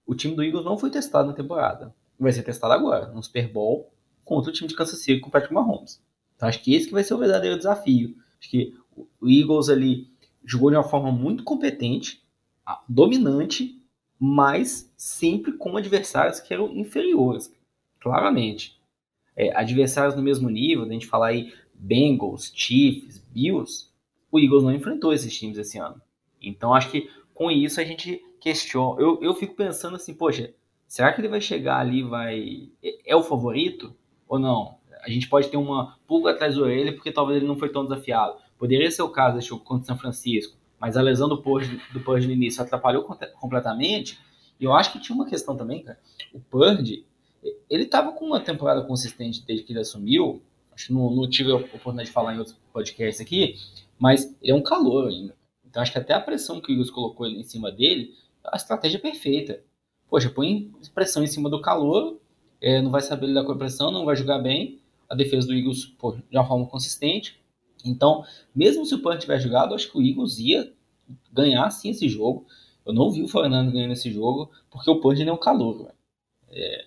[0.10, 1.94] o time do Eagles não foi testado na temporada.
[2.20, 3.94] Vai ser testado agora, no Super Bowl,
[4.26, 6.02] contra o time de Kansas City com o Patrick Mahomes.
[6.36, 8.16] Então acho que esse que vai ser o verdadeiro desafio.
[8.40, 8.76] Acho que
[9.22, 10.10] o Eagles ali
[10.44, 12.24] jogou de uma forma muito competente,
[12.88, 13.80] dominante,
[14.18, 17.54] mas sempre com adversários que eram inferiores,
[18.00, 18.82] claramente.
[19.36, 23.90] É, adversários no mesmo nível, a gente falar aí Bengals, Chiefs, Bills,
[24.32, 26.02] o Eagles não enfrentou esses times esse ano.
[26.42, 29.02] Então acho que com isso a gente questiona.
[29.02, 30.54] Eu, eu fico pensando assim, poxa,
[30.88, 32.70] será que ele vai chegar ali vai.
[32.84, 33.96] É, é o favorito?
[34.28, 34.78] Ou não?
[35.02, 37.84] A gente pode ter uma pulga atrás da orelha porque talvez ele não foi tão
[37.84, 38.38] desafiado.
[38.58, 41.82] Poderia ser o caso desse jogo contra o São Francisco, mas a lesão do Purge,
[41.94, 43.04] do Purge no início atrapalhou
[43.40, 44.20] completamente.
[44.60, 45.98] E eu acho que tinha uma questão também, cara.
[46.34, 47.06] O Purge,
[47.70, 50.42] ele tava com uma temporada consistente desde que ele assumiu.
[50.74, 53.56] Acho que não, não tive a oportunidade de falar em outros podcasts aqui,
[53.98, 55.36] mas ele é um calor ainda.
[55.66, 58.14] Então acho que até a pressão que o Eagles colocou em cima dele
[58.52, 59.62] a estratégia perfeita.
[60.10, 62.20] Poxa, põe pressão em cima do calor,
[62.62, 64.80] é, não vai saber lidar com a pressão, não vai jogar bem.
[65.08, 67.40] A defesa do Eagles pô, de uma forma consistente.
[67.84, 70.72] Então, mesmo se o Pan tiver jogado, acho que o Eagles ia
[71.32, 72.46] ganhar sim esse jogo.
[72.86, 75.92] Eu não vi o Fernando ganhando esse jogo, porque o Purge é um calor.
[76.50, 76.86] É,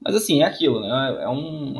[0.00, 1.22] mas assim, é aquilo, né?
[1.22, 1.74] É um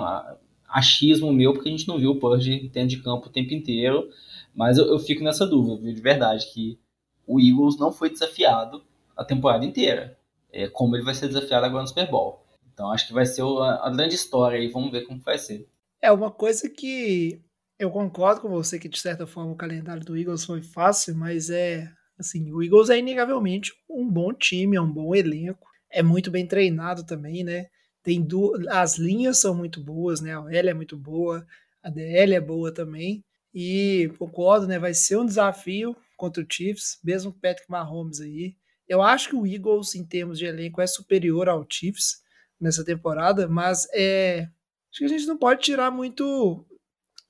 [0.68, 4.08] achismo meu, porque a gente não viu o Purge dentro de campo o tempo inteiro.
[4.54, 6.78] Mas eu, eu fico nessa dúvida, viu, de verdade, que
[7.26, 8.82] o Eagles não foi desafiado
[9.16, 10.18] a temporada inteira.
[10.52, 12.44] É, como ele vai ser desafiado agora no Super Bowl.
[12.72, 15.68] Então acho que vai ser a, grande história e vamos ver como vai ser.
[16.00, 17.40] É uma coisa que
[17.78, 21.50] eu concordo com você que de certa forma o calendário do Eagles foi fácil, mas
[21.50, 26.30] é assim, o Eagles é inegavelmente um bom time, é um bom elenco, é muito
[26.30, 27.66] bem treinado também, né?
[28.02, 30.34] Tem duas, as linhas são muito boas, né?
[30.34, 31.44] A OL é muito boa,
[31.82, 33.24] a DL é boa também.
[33.52, 34.78] E concordo, né?
[34.78, 38.56] Vai ser um desafio contra o Chiefs, mesmo com o Patrick Mahomes aí.
[38.88, 42.22] Eu acho que o Eagles, em termos de elenco, é superior ao Chiefs
[42.60, 44.48] nessa temporada, mas é,
[44.90, 46.66] acho que a gente não pode tirar muito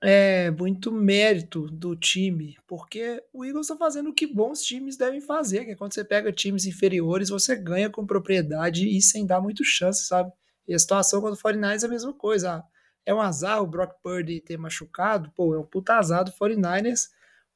[0.03, 5.21] é, muito mérito do time, porque o Eagles está fazendo o que bons times devem
[5.21, 9.41] fazer, que é quando você pega times inferiores, você ganha com propriedade e sem dar
[9.41, 10.31] muito chance, sabe?
[10.69, 12.63] E a situação quando o 49ers é a mesma coisa.
[13.07, 17.09] É um azar o Brock Purdy ter machucado, pô, é um puta azar do 49ers,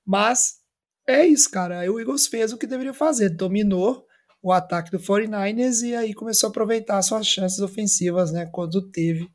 [0.04, 0.61] mas
[1.08, 1.90] é isso, cara.
[1.90, 4.06] O Eagles fez o que deveria fazer, dominou
[4.42, 9.28] o ataque do 49ers e aí começou a aproveitar suas chances ofensivas, né, quando teve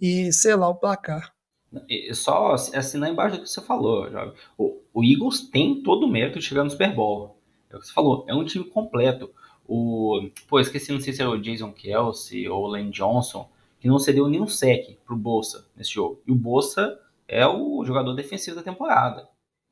[0.00, 1.32] e selar o placar.
[1.88, 4.32] E só assinar embaixo do que você falou, Jovem.
[4.56, 7.38] O, o Eagles tem todo o mérito de chegar no Super Bowl.
[7.70, 9.30] É o que você falou, é um time completo.
[9.66, 13.86] O, pô, esqueci, não sei se era o Jason Kelsey ou o Lane Johnson, que
[13.86, 16.22] não cedeu nenhum sec pro Bolsa nesse jogo.
[16.26, 19.28] E o Bolsa é o jogador defensivo da temporada.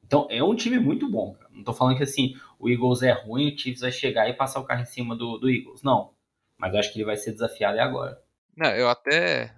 [0.06, 1.34] Então é um time muito bom.
[1.34, 1.50] Cara.
[1.50, 4.60] Não tô falando que assim, o Eagles é ruim, o Chiefs vai chegar e passar
[4.60, 5.82] o carro em cima do, do Eagles.
[5.82, 6.14] Não.
[6.56, 8.22] Mas acho que ele vai ser desafiado agora.
[8.56, 9.54] Não, eu até,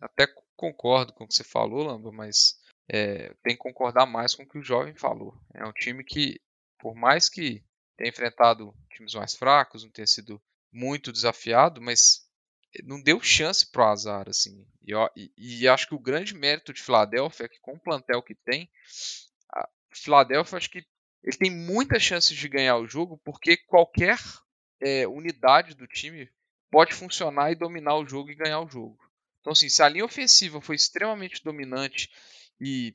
[0.00, 0.26] até
[0.56, 4.48] concordo com o que você falou, Lamba, mas é, tem que concordar mais com o
[4.48, 5.34] que o jovem falou.
[5.54, 6.40] É um time que,
[6.78, 7.64] por mais que
[7.96, 10.40] tenha enfrentado times mais fracos, não tenha sido
[10.70, 12.26] muito desafiado, mas
[12.84, 14.66] não deu chance pro azar, assim.
[14.82, 18.22] E, e, e acho que o grande mérito de Filadélfia é que com o plantel
[18.22, 18.70] que tem,
[19.98, 20.84] Philadelphia, acho que
[21.22, 24.18] ele tem muitas chances de ganhar o jogo, porque qualquer
[24.80, 26.28] é, unidade do time
[26.70, 28.98] pode funcionar e dominar o jogo e ganhar o jogo.
[29.40, 32.10] Então, assim, se a linha ofensiva foi extremamente dominante
[32.60, 32.94] e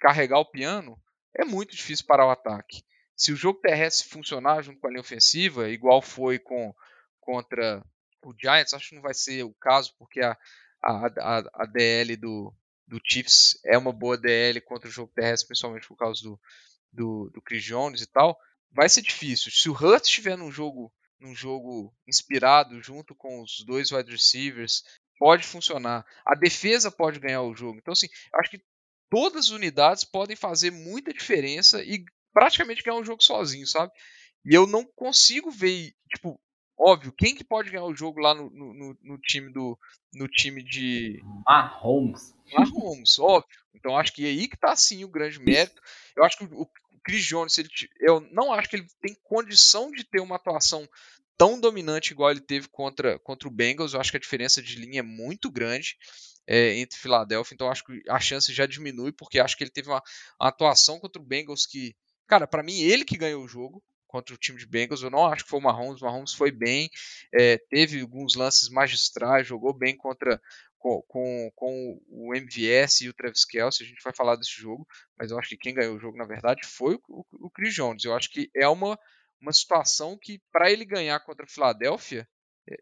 [0.00, 1.00] carregar o piano,
[1.34, 2.82] é muito difícil parar o ataque.
[3.16, 6.74] Se o jogo terrestre funcionar junto com a linha ofensiva, igual foi com
[7.20, 7.84] contra
[8.22, 10.36] o Giants, acho que não vai ser o caso, porque a,
[10.82, 12.54] a, a, a DL do,
[12.88, 16.40] do Chiefs é uma boa DL contra o jogo terrestre, principalmente por causa do,
[16.92, 18.38] do, do Chris Jones e tal.
[18.72, 19.52] Vai ser difícil.
[19.52, 24.82] Se o Hurts estiver num jogo, num jogo inspirado junto com os dois wide receivers,
[25.18, 26.04] pode funcionar.
[26.26, 27.78] A defesa pode ganhar o jogo.
[27.78, 28.62] Então, assim, acho que
[29.10, 33.92] todas as unidades podem fazer muita diferença e praticamente ganhar um jogo sozinho, sabe?
[34.44, 36.40] E eu não consigo ver, tipo,
[36.78, 39.78] óbvio, quem que pode ganhar o jogo lá no, no, no time do
[40.12, 42.34] no time de Mahomes.
[42.52, 43.58] Mahomes, óbvio.
[43.74, 45.80] Então acho que é aí que tá sim o grande mérito.
[46.16, 46.68] Eu acho que o, o
[47.04, 47.68] Chris Jones, ele,
[48.00, 50.88] eu não acho que ele tem condição de ter uma atuação
[51.36, 53.94] tão dominante igual ele teve contra, contra o Bengals.
[53.94, 55.96] Eu acho que a diferença de linha é muito grande
[56.46, 59.88] é, entre Filadélfia, então acho que a chance já diminui, porque acho que ele teve
[59.88, 60.02] uma,
[60.40, 61.94] uma atuação contra o Bengals que,
[62.26, 65.02] cara, para mim, ele que ganhou o jogo contra o time de Bengals.
[65.02, 66.00] Eu não acho que foi o Mahomes.
[66.00, 66.90] O Mahomes foi bem,
[67.32, 70.40] é, teve alguns lances magistrais, jogou bem contra
[70.78, 73.82] com, com, o MVS e o Travis Kelce.
[73.82, 74.86] A gente vai falar desse jogo,
[75.18, 77.74] mas eu acho que quem ganhou o jogo, na verdade, foi o, o, o Chris
[77.74, 78.04] Jones.
[78.04, 78.98] Eu acho que é uma,
[79.40, 82.26] uma situação que, para ele ganhar contra a Filadélfia,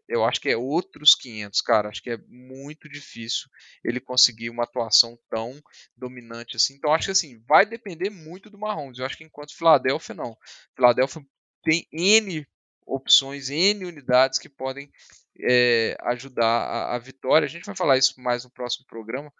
[0.07, 1.89] eu acho que é outros 500, cara.
[1.89, 3.47] Acho que é muito difícil
[3.83, 5.61] ele conseguir uma atuação tão
[5.95, 6.75] dominante assim.
[6.75, 8.99] Então acho que assim, vai depender muito do Mahomes.
[8.99, 10.37] Eu acho que enquanto Filadélfia não.
[10.75, 11.25] Filadélfia
[11.63, 12.45] tem N
[12.85, 14.91] opções, N unidades que podem
[15.41, 17.45] é, ajudar a, a, vitória.
[17.45, 19.31] A gente vai falar isso mais no próximo programa.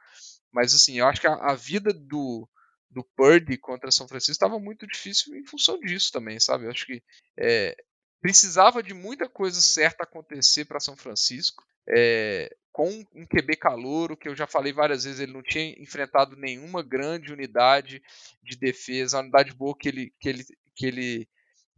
[0.52, 2.48] Mas assim, eu acho que a, a vida do,
[2.90, 6.66] do Purdy contra São Francisco estava muito difícil em função disso também, sabe?
[6.66, 7.04] Eu acho que
[7.38, 7.76] é,
[8.22, 11.64] precisava de muita coisa certa acontecer para São Francisco.
[11.90, 16.36] É, com um QB calouro, que eu já falei várias vezes, ele não tinha enfrentado
[16.36, 18.04] nenhuma grande unidade
[18.44, 19.18] de defesa.
[19.18, 20.44] A unidade boa que ele, que ele,
[20.76, 21.30] que ele,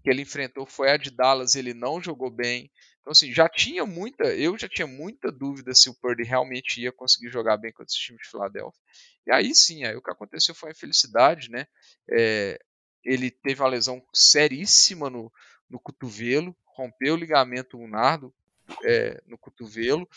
[0.03, 2.69] que ele enfrentou foi a de Dallas, ele não jogou bem.
[3.01, 6.91] Então, assim, já tinha muita, eu já tinha muita dúvida se o Purdy realmente ia
[6.91, 8.81] conseguir jogar bem contra esse time de Filadélfia.
[9.25, 11.65] E aí sim, aí o que aconteceu foi a infelicidade, né?
[12.09, 12.59] É,
[13.03, 15.31] ele teve uma lesão seríssima no,
[15.69, 18.19] no cotovelo, rompeu o ligamento ulnar
[18.83, 20.07] é, no cotovelo.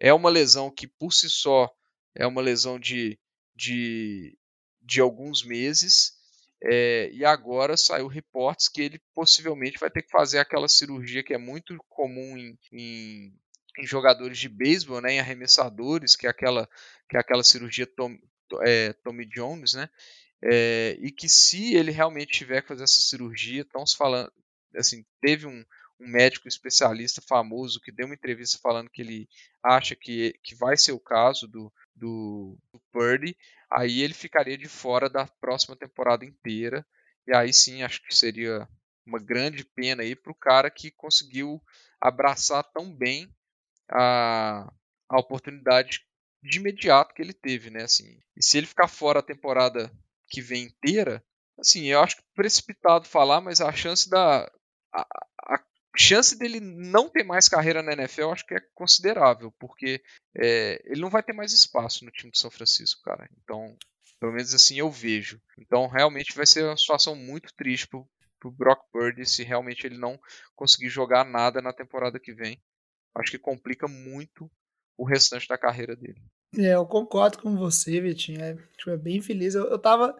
[0.00, 1.70] É uma lesão que, por si só,
[2.14, 3.18] é uma lesão de,
[3.54, 4.36] de,
[4.80, 6.18] de alguns meses.
[6.64, 11.34] É, e agora saiu reportes que ele possivelmente vai ter que fazer aquela cirurgia que
[11.34, 13.34] é muito comum em, em,
[13.78, 16.68] em jogadores de beisebol, né, em arremessadores, que é aquela,
[17.08, 18.16] que é aquela cirurgia Tom,
[18.64, 19.90] é, Tommy Jones, né,
[20.44, 24.32] é, e que se ele realmente tiver que fazer essa cirurgia, estamos falando,
[24.76, 25.64] assim, teve um,
[25.98, 29.28] um médico especialista famoso que deu uma entrevista falando que ele
[29.64, 33.36] acha que, que vai ser o caso do, do, do Purdy,
[33.70, 36.86] aí ele ficaria de fora da próxima temporada inteira.
[37.26, 38.68] E aí sim acho que seria
[39.06, 41.62] uma grande pena aí para o cara que conseguiu
[42.00, 43.32] abraçar tão bem
[43.90, 44.72] a,
[45.08, 46.06] a oportunidade
[46.42, 47.84] de imediato que ele teve, né?
[47.84, 49.92] Assim, e se ele ficar fora a temporada
[50.28, 51.24] que vem inteira,
[51.58, 54.50] assim, eu acho precipitado falar, mas a chance da
[54.92, 55.06] a,
[55.54, 55.58] a
[55.96, 60.02] chance dele não ter mais carreira na NFL acho que é considerável, porque
[60.36, 63.28] é, ele não vai ter mais espaço no time de São Francisco, cara.
[63.42, 63.76] Então,
[64.18, 65.40] pelo menos assim eu vejo.
[65.58, 69.98] Então, realmente vai ser uma situação muito triste pro, pro Brock Purdy se realmente ele
[69.98, 70.18] não
[70.54, 72.60] conseguir jogar nada na temporada que vem.
[73.14, 74.50] Acho que complica muito
[74.96, 76.22] o restante da carreira dele.
[76.56, 78.42] É, eu concordo com você, Vitinho.
[78.42, 79.54] É, tipo, é bem feliz.
[79.54, 80.16] Eu, eu tava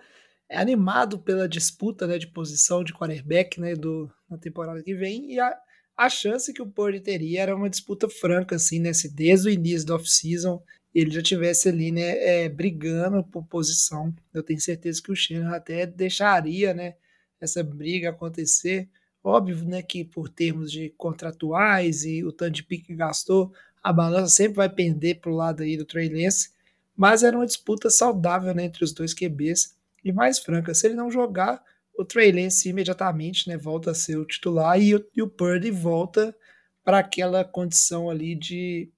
[0.53, 5.33] é animado pela disputa né, de posição de quarterback né, do, na temporada que vem
[5.33, 5.57] e a,
[5.97, 9.51] a chance que o Purdy teria era uma disputa franca, assim, né, se desde o
[9.51, 10.63] início do off-season
[10.95, 14.15] ele já tivesse ali, né, é, brigando por posição.
[14.35, 16.97] Eu tenho certeza que o Shannon até deixaria, né,
[17.41, 18.91] essa briga acontecer.
[19.25, 23.51] Óbvio, né, que por termos de contratuais e o tanto de pique que gastou,
[23.83, 26.51] a balança sempre vai pender para o lado aí do Trey Lance,
[26.95, 30.75] mas era uma disputa saudável né, entre os dois QBs e mais franca.
[30.75, 31.63] Se ele não jogar,
[31.97, 35.71] o Trey Lance imediatamente né, volta a ser o titular e o, e o Purdy
[35.71, 36.35] volta
[36.85, 38.91] para aquela condição ali de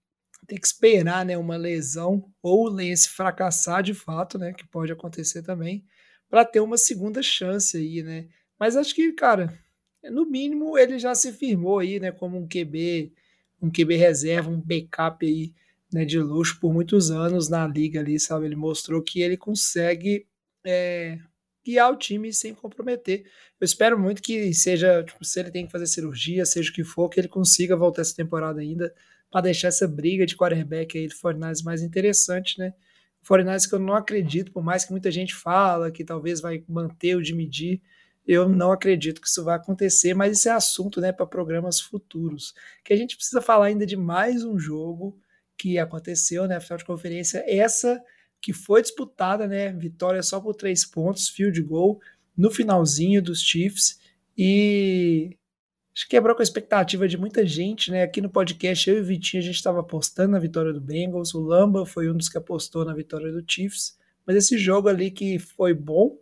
[0.46, 4.92] ter que esperar né, uma lesão ou o Lance fracassar de fato, né, que pode
[4.92, 5.84] acontecer também,
[6.28, 8.28] para ter uma segunda chance aí, né?
[8.58, 9.58] Mas acho que, cara,
[10.02, 13.12] no mínimo ele já se firmou aí, né, como um QB,
[13.60, 15.52] um QB reserva, um backup aí,
[15.92, 18.46] né, de luxo por muitos anos na liga ali, sabe?
[18.46, 20.26] Ele mostrou que ele consegue
[20.64, 21.18] é,
[21.64, 23.24] guiar o time sem comprometer.
[23.60, 26.84] Eu espero muito que seja, tipo, se ele tem que fazer cirurgia, seja o que
[26.84, 28.94] for, que ele consiga voltar essa temporada ainda
[29.30, 32.72] para deixar essa briga de quarterback aí do Fortnite mais interessante, né?
[33.22, 37.16] Fortnite que eu não acredito, por mais que muita gente fala que talvez vai manter
[37.16, 37.80] o de medir,
[38.26, 42.54] eu não acredito que isso vai acontecer, mas isso é assunto, né, para programas futuros.
[42.84, 45.18] Que a gente precisa falar ainda de mais um jogo
[45.58, 48.00] que aconteceu, né, final de conferência, essa
[48.44, 51.98] que foi disputada, né, vitória só por três pontos, field goal
[52.36, 53.98] no finalzinho dos Chiefs
[54.36, 55.34] e
[55.94, 58.02] acho que quebrou com a expectativa de muita gente, né?
[58.02, 61.32] Aqui no podcast, eu e o Vitinho, a gente estava apostando na vitória do Bengals,
[61.32, 65.10] o Lamba foi um dos que apostou na vitória do Chiefs, mas esse jogo ali
[65.10, 66.14] que foi bom,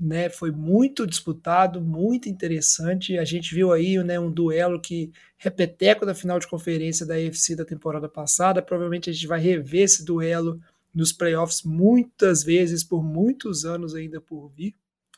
[0.00, 0.30] né?
[0.30, 3.18] Foi muito disputado, muito interessante.
[3.18, 7.54] A gente viu aí né, um duelo que repeteco da final de conferência da AFC
[7.54, 8.62] da temporada passada.
[8.62, 10.58] Provavelmente a gente vai rever esse duelo
[10.94, 14.74] nos playoffs muitas vezes, por muitos anos ainda por vir.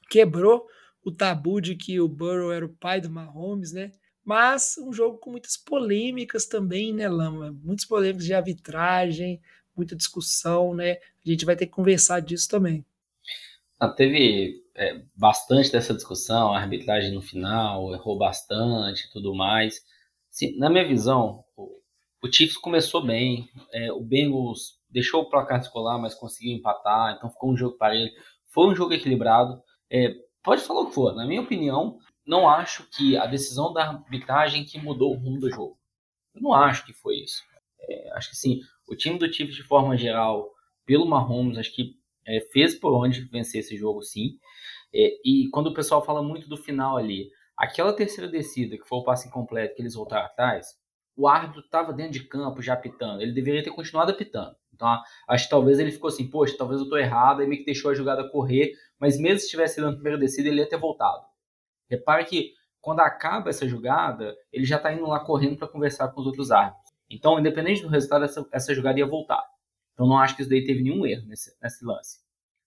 [0.08, 0.66] Quebrou
[1.04, 3.92] o tabu de que o Burrow era o pai do Mahomes, né?
[4.24, 7.56] Mas um jogo com muitas polêmicas também, né, Lama?
[7.62, 9.40] Muitas polêmicas de arbitragem,
[9.76, 10.98] muita discussão, né?
[11.24, 12.84] A gente vai ter que conversar disso também.
[13.78, 19.80] Ah, teve é, bastante dessa discussão, a arbitragem no final errou bastante tudo mais.
[20.58, 21.80] Na minha visão, o,
[22.22, 27.30] o Chiefs começou bem, é, o Bengals deixou o placar escolar, mas conseguiu empatar, então
[27.30, 28.10] ficou um jogo para ele.
[28.46, 29.62] Foi um jogo equilibrado.
[29.90, 33.88] É, pode falar o que for, na minha opinião, não acho que a decisão da
[33.88, 35.78] arbitragem que mudou o rumo do jogo.
[36.34, 37.42] Eu não acho que foi isso.
[37.80, 40.50] É, acho que sim, o time do Chiefs de forma geral,
[40.84, 41.94] pelo Mahomes, acho que
[42.26, 44.38] é, fez por onde vencer esse jogo, sim.
[44.94, 48.98] É, e quando o pessoal fala muito do final ali, aquela terceira descida, que foi
[48.98, 50.80] o passe incompleto, que eles voltaram atrás,
[51.20, 53.20] o árbitro estava dentro de campo já apitando.
[53.20, 54.56] Ele deveria ter continuado apitando.
[54.74, 54.88] Então,
[55.28, 57.90] acho que talvez ele ficou assim, poxa, talvez eu estou errado, e meio que deixou
[57.90, 61.22] a jogada correr, mas mesmo se tivesse sido na primeira descida, ele ia ter voltado.
[61.90, 66.22] Repare que quando acaba essa jogada, ele já está indo lá correndo para conversar com
[66.22, 66.90] os outros árbitros.
[67.10, 69.44] Então, independente do resultado, essa, essa jogada ia voltar.
[69.92, 72.20] Então, não acho que isso daí teve nenhum erro nesse, nesse lance.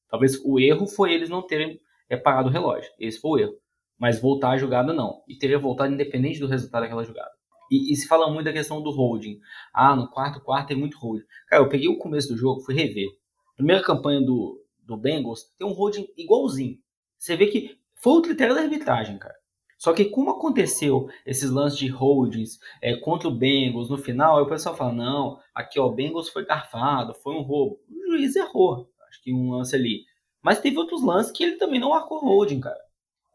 [0.07, 2.91] Talvez o erro foi eles não terem é, parado o relógio.
[2.99, 3.57] Esse foi o erro.
[3.97, 5.23] Mas voltar a jogada, não.
[5.27, 7.31] E teria voltado independente do resultado daquela jogada.
[7.69, 9.39] E, e, se fala muito da questão do holding.
[9.73, 11.25] Ah, no quarto quarto tem muito holding.
[11.47, 13.07] Cara, eu peguei o começo do jogo, fui rever.
[13.55, 16.77] Primeira campanha do, do Bengals tem um holding igualzinho.
[17.17, 19.35] Você vê que foi o critério da arbitragem, cara.
[19.77, 24.43] Só que como aconteceu esses lances de holdings é, contra o Bengals no final, aí
[24.43, 27.79] o pessoal fala, não, aqui ó, o Bengals foi garfado, foi um roubo.
[27.89, 30.05] O juiz errou, acho que um lance ali.
[30.41, 32.79] Mas teve outros lances que ele também não marcou holding, cara.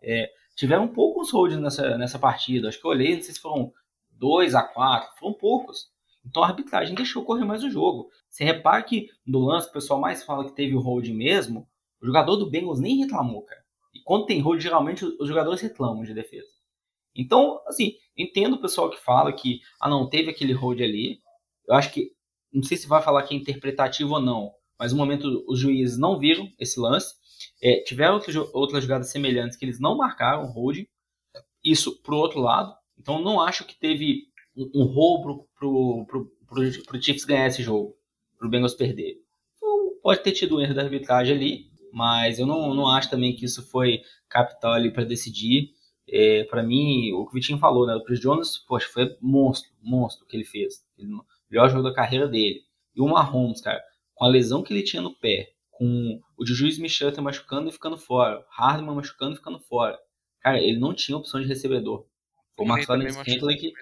[0.03, 2.69] É, tiveram poucos holdings nessa, nessa partida.
[2.69, 3.73] Acho que eu olhei, não sei se foram
[4.19, 5.89] 2 a 4, foram poucos.
[6.25, 8.11] Então a arbitragem deixou correr mais o jogo.
[8.29, 11.67] Você repara que no lance, o pessoal mais fala que teve o holding mesmo,
[12.01, 13.63] o jogador do Bengals nem reclamou, cara.
[13.95, 16.47] E quando tem hold, geralmente os jogadores reclamam de defesa.
[17.15, 21.21] Então, assim, entendo o pessoal que fala que, ah não, teve aquele hold ali.
[21.67, 22.13] Eu acho que,
[22.53, 25.99] não sei se vai falar que é interpretativo ou não, mas no momento os juízes
[25.99, 27.17] não viram esse lance.
[27.61, 30.85] É, tiveram outras, outras jogadas semelhantes que eles não marcaram hold.
[31.65, 32.73] Isso pro outro lado.
[32.99, 34.25] Então, não acho que teve
[34.57, 37.97] um, um roubo pro, pro, pro, pro Chiefs ganhar esse jogo,
[38.39, 39.17] pro Bengals perder.
[39.57, 43.35] Então, pode ter tido um erro da arbitragem ali, mas eu não, não acho também
[43.35, 45.71] que isso foi capital ali para decidir.
[46.11, 47.95] É, para mim, o que o Vitinho falou, né?
[47.95, 50.85] O Chris Jones, poxa, foi monstro, monstro que ele fez.
[50.97, 52.63] Ele, o melhor jogo da carreira dele.
[52.95, 53.83] E o Mahomes, cara,
[54.15, 57.97] com a lesão que ele tinha no pé, com o Juju Smith-Schuster machucando e ficando
[57.97, 59.99] fora, Hardman machucando e ficando fora.
[60.41, 62.07] Cara, ele não tinha opção de recebedor.
[62.59, 63.73] O McLaren Scantling que...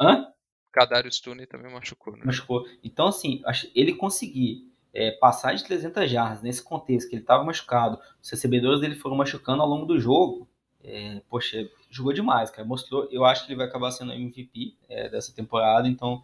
[0.00, 0.26] Hã?
[0.72, 2.22] Kadarius Stone também machucou, né?
[2.24, 2.66] Machucou.
[2.82, 3.42] Então, assim,
[3.74, 8.80] ele conseguir é, passar de 300 jardas nesse contexto que ele estava machucado, os recebedores
[8.80, 10.48] dele foram machucando ao longo do jogo,
[10.82, 12.66] é, poxa, jogou demais, cara.
[12.66, 16.22] Mostrou, eu acho que ele vai acabar sendo MVP é, dessa temporada, então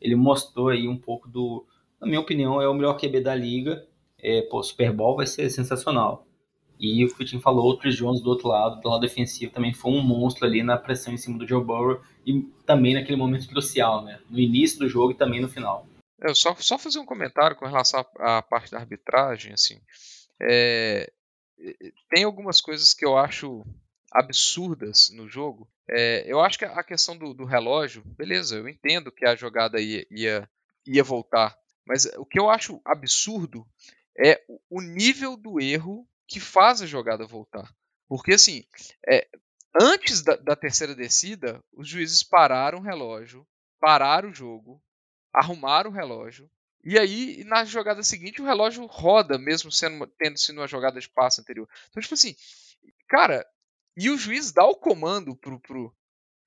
[0.00, 1.64] ele mostrou aí um pouco do,
[2.00, 3.86] na minha opinião, é o melhor QB da liga.
[4.18, 6.26] É, pô, Super Bowl vai ser sensacional.
[6.82, 9.72] E o que o falou, o Chris Jones do outro lado, do lado defensivo, também
[9.72, 13.48] foi um monstro ali na pressão em cima do Joe Burrow e também naquele momento
[13.48, 14.20] crucial, né?
[14.28, 15.86] No início do jogo e também no final.
[16.20, 19.80] Eu só, só fazer um comentário com relação à, à parte da arbitragem, assim.
[20.40, 21.08] É,
[22.10, 23.64] tem algumas coisas que eu acho
[24.10, 25.68] absurdas no jogo.
[25.88, 29.80] É, eu acho que a questão do, do, relógio, beleza, eu entendo que a jogada
[29.80, 30.50] ia, ia,
[30.84, 31.56] ia voltar,
[31.86, 33.64] mas o que eu acho absurdo
[34.18, 37.72] é o nível do erro que faz a jogada voltar.
[38.08, 38.64] Porque assim,
[39.08, 39.26] é,
[39.80, 43.46] antes da, da terceira descida, os juízes pararam o relógio,
[43.80, 44.82] pararam o jogo,
[45.32, 46.50] arrumaram o relógio.
[46.84, 51.08] E aí, na jogada seguinte, o relógio roda, mesmo sendo, tendo sido uma jogada de
[51.08, 51.68] passe anterior.
[51.90, 52.34] Então, tipo assim,
[53.08, 53.46] cara,
[53.96, 55.94] e o juiz dá o comando pro, pro,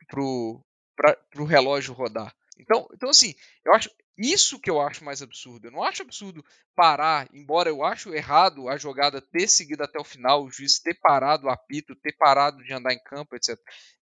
[0.08, 0.62] pro,
[0.96, 2.36] pra, pro relógio rodar.
[2.60, 5.68] Então, então assim, eu acho isso que eu acho mais absurdo.
[5.68, 6.44] Eu não acho absurdo
[6.76, 10.94] parar, embora eu acho errado a jogada ter seguido até o final, o juiz ter
[11.02, 13.58] parado o apito, ter parado de andar em campo, etc.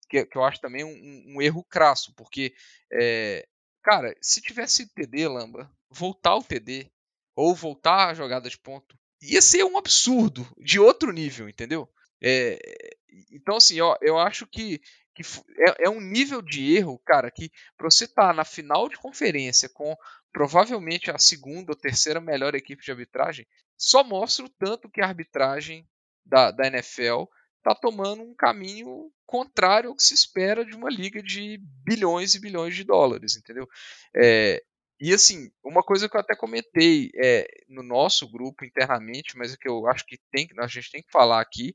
[0.08, 2.54] Que, que eu acho também um, um erro crasso, porque,
[2.92, 3.46] é,
[3.82, 6.90] cara, se tivesse TD, Lamba, voltar o TD,
[7.34, 11.88] ou voltar a jogada de ponto, ia ser um absurdo de outro nível, entendeu?
[12.22, 12.58] É,
[13.30, 14.80] então, assim, eu, eu acho que,
[15.16, 15.22] que
[15.58, 18.96] é, é, um nível de erro, cara, que para você estar tá na final de
[18.96, 19.96] conferência com
[20.30, 23.46] provavelmente a segunda ou terceira melhor equipe de arbitragem,
[23.78, 25.88] só mostra o tanto que a arbitragem
[26.24, 27.24] da, da NFL
[27.58, 32.40] está tomando um caminho contrário ao que se espera de uma liga de bilhões e
[32.40, 33.66] bilhões de dólares, entendeu?
[34.14, 34.62] É,
[35.00, 39.56] e assim, uma coisa que eu até comentei é, no nosso grupo internamente, mas é
[39.56, 41.74] que eu acho que tem, a gente tem que falar aqui,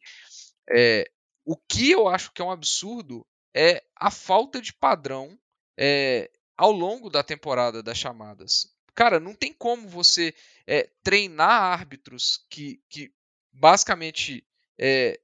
[0.69, 1.05] é,
[1.45, 5.37] o que eu acho que é um absurdo é a falta de padrão
[5.77, 8.71] é, ao longo da temporada das chamadas.
[8.93, 10.33] Cara, não tem como você
[10.67, 13.11] é, treinar árbitros que, que
[13.51, 14.45] basicamente,
[14.77, 15.19] é,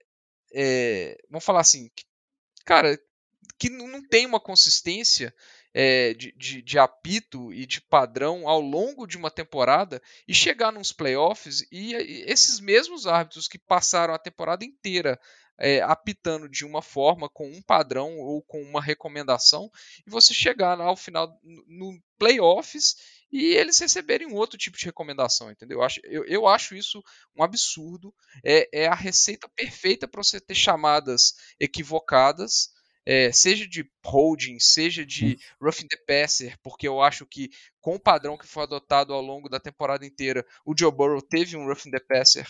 [1.29, 2.05] vamos falar assim, que,
[2.65, 2.99] cara,
[3.57, 5.33] que não tem uma consistência
[5.73, 10.71] é, de, de, de, apito e de padrão ao longo de uma temporada e chegar
[10.71, 15.19] nos playoffs e, e esses mesmos árbitros que passaram a temporada inteira
[15.59, 19.71] é, apitando de uma forma, com um padrão ou com uma recomendação,
[20.05, 22.95] e você chegar ao final no playoffs
[23.31, 25.79] e eles receberem um outro tipo de recomendação, entendeu?
[25.79, 27.03] Eu acho, eu, eu acho isso
[27.35, 28.13] um absurdo.
[28.43, 32.71] É, é a receita perfeita para você ter chamadas equivocadas
[33.09, 37.49] é, seja de holding, seja de roughing the passer, porque eu acho que
[37.79, 41.55] com o padrão que foi adotado ao longo da temporada inteira, o Joe Burrow teve
[41.55, 42.45] um roughing the passer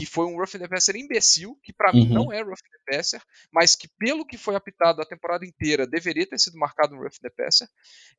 [0.00, 1.96] que foi um roughing the passer imbecil, que para uhum.
[1.96, 3.22] mim não é roughing the passer,
[3.52, 7.20] mas que pelo que foi apitado a temporada inteira deveria ter sido marcado um roughing
[7.20, 7.68] the passer.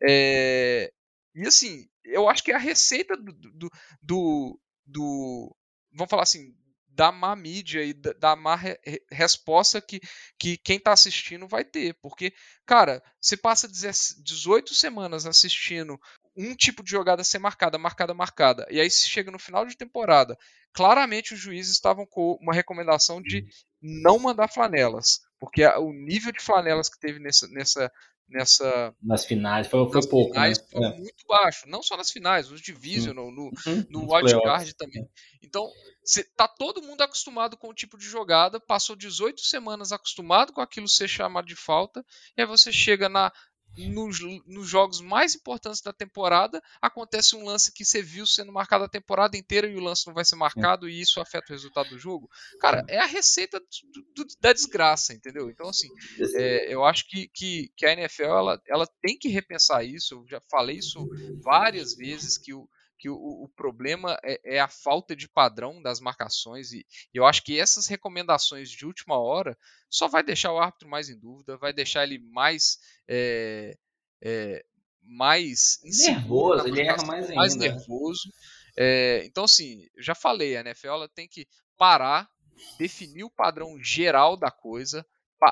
[0.04, 0.94] É,
[1.34, 5.56] e assim, eu acho que é a receita do, do, do, do
[5.92, 6.56] vamos falar assim,
[6.88, 8.78] da má mídia e da, má re
[9.10, 10.00] resposta que,
[10.38, 11.96] que quem está assistindo vai ter.
[12.02, 12.32] Porque,
[12.64, 16.00] cara, você passa 18 semanas assistindo
[16.36, 19.76] um tipo de jogada ser marcada, marcada, marcada, e aí se chega no final de
[19.76, 20.38] temporada,
[20.74, 23.46] claramente os juízes estavam com uma recomendação de
[23.82, 27.92] não mandar flanelas, porque o nível de flanelas que teve nessa, nessa,
[28.32, 30.66] nessa nas finais foi, foi nas pouco finais né?
[30.72, 30.98] foi é.
[30.98, 33.86] muito baixo não só nas finais nos division no, no, uhum.
[33.90, 35.06] no wildcard também
[35.44, 35.70] então
[36.04, 40.62] cê, tá todo mundo acostumado com o tipo de jogada passou 18 semanas acostumado com
[40.62, 42.06] aquilo ser chamado de falta
[42.38, 43.32] e aí você chega na
[43.78, 48.84] nos, nos, jogos mais importantes da temporada, acontece um lance que você viu sendo marcado
[48.84, 51.90] a temporada inteira e o lance não vai ser marcado e isso afeta o resultado
[51.90, 52.30] do jogo.
[52.60, 55.50] Cara, é a receita do, do, da desgraça, entendeu?
[55.50, 55.88] Então, assim,
[56.36, 60.16] é, eu acho que, que, que, a NFL ela, ela tem que repensar isso.
[60.16, 61.08] Eu já falei isso
[61.42, 62.68] várias vezes que o
[63.02, 67.26] que o, o problema é, é, a falta de padrão das marcações e, e eu
[67.26, 69.58] acho que essas recomendações de última hora
[69.89, 72.78] só vai deixar o árbitro mais em dúvida, vai deixar ele mais
[73.08, 73.76] é,
[74.22, 74.64] é,
[75.02, 77.36] mais nervoso, ele erra mais ainda.
[77.36, 78.32] Mais nervoso.
[78.78, 82.30] É, então, assim, eu já falei, a NFL tem que parar,
[82.78, 85.04] definir o padrão geral da coisa,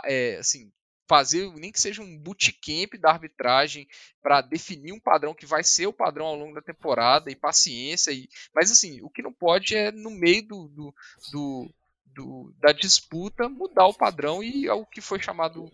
[0.05, 0.71] é, assim,
[1.09, 3.87] fazer nem que seja um bootcamp da arbitragem
[4.21, 8.11] para definir um padrão que vai ser o padrão ao longo da temporada e paciência
[8.11, 10.95] e mas assim o que não pode é no meio do, do,
[11.31, 11.73] do,
[12.05, 15.67] do da disputa mudar o padrão e é o que foi chamado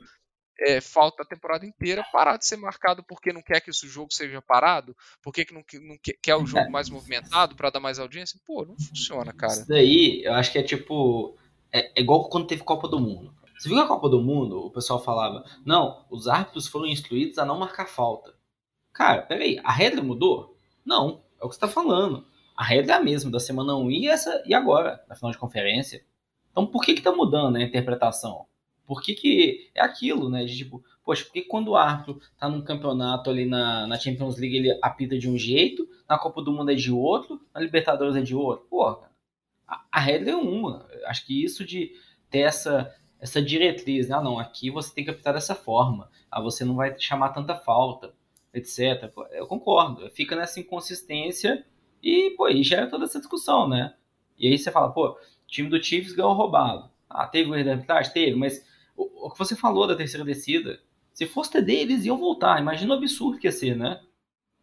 [0.57, 4.13] é, falta a temporada inteira parar de ser marcado porque não quer que esse jogo
[4.13, 8.39] seja parado, porque que não, não quer o jogo mais movimentado para dar mais audiência,
[8.45, 9.51] pô, não funciona, cara.
[9.51, 11.37] Isso daí, eu acho que é tipo
[11.73, 13.35] é, é igual quando teve Copa do Mundo.
[13.57, 14.59] Você viu a Copa do Mundo?
[14.59, 18.33] O pessoal falava: não, os árbitros foram instruídos a não marcar falta.
[18.93, 20.57] Cara, peraí, a regra mudou?
[20.85, 22.25] Não, é o que você está falando.
[22.55, 25.37] A regra é a mesma da semana 1 e, essa, e agora, na final de
[25.37, 26.05] conferência.
[26.51, 28.45] Então por que está mudando a interpretação?
[28.85, 30.45] Por que, que é aquilo, né?
[30.45, 34.37] De tipo, poxa, por que quando o árbitro está num campeonato ali na, na Champions
[34.37, 38.15] League ele apita de um jeito, na Copa do Mundo é de outro, na Libertadores
[38.15, 38.67] é de outro?
[38.69, 38.87] Pô,
[39.67, 40.87] a, a regra é uma.
[41.07, 41.91] Acho que isso de
[42.29, 42.93] ter essa
[43.25, 44.15] essa diretriz, né?
[44.15, 47.55] Ah, não, aqui você tem que apitar dessa forma, ah, você não vai chamar tanta
[47.55, 48.13] falta,
[48.53, 49.11] etc.
[49.31, 51.65] Eu concordo, fica nessa inconsistência
[52.03, 53.95] e, pô, aí gera toda essa discussão, né?
[54.37, 55.17] E aí você fala, pô,
[55.47, 56.89] time do Chiefs ganhou roubado.
[57.09, 58.13] Ah, teve o erro da arbitragem?
[58.13, 58.63] Teve, mas
[58.95, 60.79] o, o, que você falou da terceira descida,
[61.11, 62.61] se fosse TD, eles iam voltar.
[62.61, 64.01] Imagina o absurdo que ia ser, né?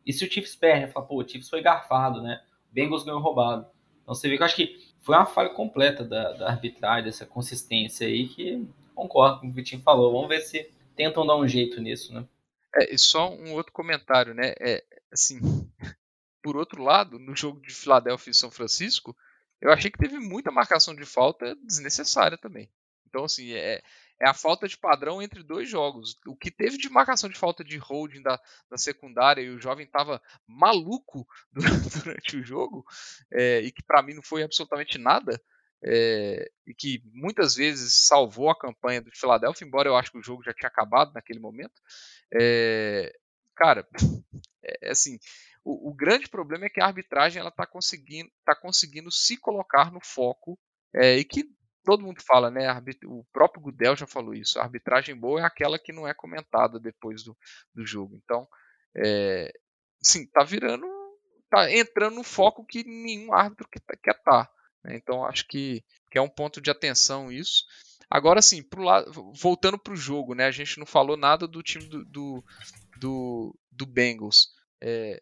[0.07, 2.41] E se o Chiefs perde, fala, pô, o Chiefs foi garfado, né?
[2.71, 3.67] O Bengals ganhou roubado.
[4.03, 7.27] Então você vê que eu acho que foi uma falha completa da, da arbitragem, dessa
[7.27, 10.13] consistência aí, que concordo com o que o Vitinho falou.
[10.13, 12.25] Vamos ver se tentam dar um jeito nisso, né?
[12.75, 14.55] É, e só um outro comentário, né?
[14.61, 14.83] É,
[15.13, 15.41] assim,
[16.43, 19.17] por outro lado, no jogo de Filadélfia e São Francisco,
[19.61, 22.69] eu achei que teve muita marcação de falta desnecessária também.
[23.09, 23.83] Então, assim, é,
[24.23, 26.17] é a falta de padrão entre dois jogos.
[26.27, 29.85] O que teve de marcação de falta de holding da, da secundária e o jovem
[29.85, 32.85] estava maluco durante o jogo,
[33.33, 35.43] é, e que para mim não foi absolutamente nada,
[35.85, 40.23] é, e que muitas vezes salvou a campanha do Philadelphia, embora eu acho que o
[40.23, 41.75] jogo já tinha acabado naquele momento.
[42.33, 43.13] É,
[43.57, 43.85] cara,
[44.65, 45.19] é, assim,
[45.65, 49.91] o, o, grande problema é que a arbitragem ela está conseguindo, tá conseguindo se colocar
[49.91, 50.57] no foco
[50.95, 51.45] é, e que
[51.85, 52.67] todo mundo fala, né?
[53.05, 54.59] O próprio Gudel já falou isso.
[54.59, 57.37] A arbitragem boa é aquela que não é comentada depois do,
[57.75, 58.17] do jogo.
[58.17, 58.47] Então,
[58.97, 59.53] é,
[60.01, 60.87] sim, tá virando,
[61.51, 63.81] tá entrando no foco que nenhum árbitro quer
[64.11, 64.45] estar.
[64.45, 64.51] Tá,
[64.85, 64.97] né?
[64.97, 67.65] Então, acho que, que é um ponto de atenção isso.
[68.11, 70.47] Agora, sim, pro lado, voltando para o jogo, né?
[70.47, 72.45] A gente não falou nada do time do, do,
[72.99, 74.49] do, do Bengals.
[74.81, 75.19] É,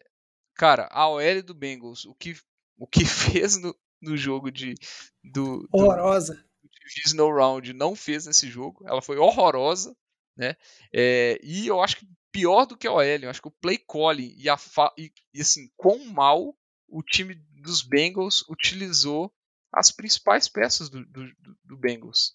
[0.55, 2.35] cara, a OL do Bengals, o que,
[2.77, 4.75] o que fez no, no jogo de
[5.23, 6.43] do, horrorosa
[6.83, 8.85] do, Divisional Round não fez nesse jogo.
[8.87, 9.95] Ela foi horrorosa,
[10.35, 10.55] né?
[10.93, 13.77] É, e eu acho que pior do que a OL, eu acho que o play
[13.77, 14.57] calling e, a
[14.97, 16.55] e, e assim, quão mal
[16.87, 19.33] o time dos Bengals utilizou
[19.71, 21.23] as principais peças do, do,
[21.63, 22.33] do Bengals,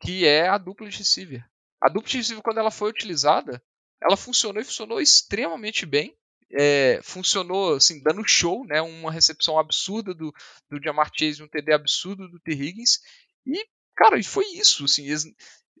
[0.00, 1.44] que é a dupla de receiver.
[1.80, 3.62] A dupla de receiver, quando ela foi utilizada,
[4.02, 6.16] ela funcionou e funcionou extremamente bem
[6.50, 8.80] é, funcionou assim, dando show, né?
[8.80, 10.32] Uma recepção absurda do,
[10.70, 12.52] do Jamar Chase, um TD absurdo do T.
[12.52, 13.00] Higgins.
[13.46, 13.66] E,
[13.98, 14.84] cara, foi isso.
[14.84, 15.04] Assim,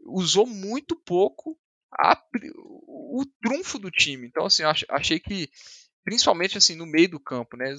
[0.04, 1.56] usou muito pouco
[1.92, 2.20] a,
[2.88, 4.26] o, trunfo do time.
[4.26, 5.48] Então, assim, achei que,
[6.04, 7.76] principalmente assim, no meio do campo, né?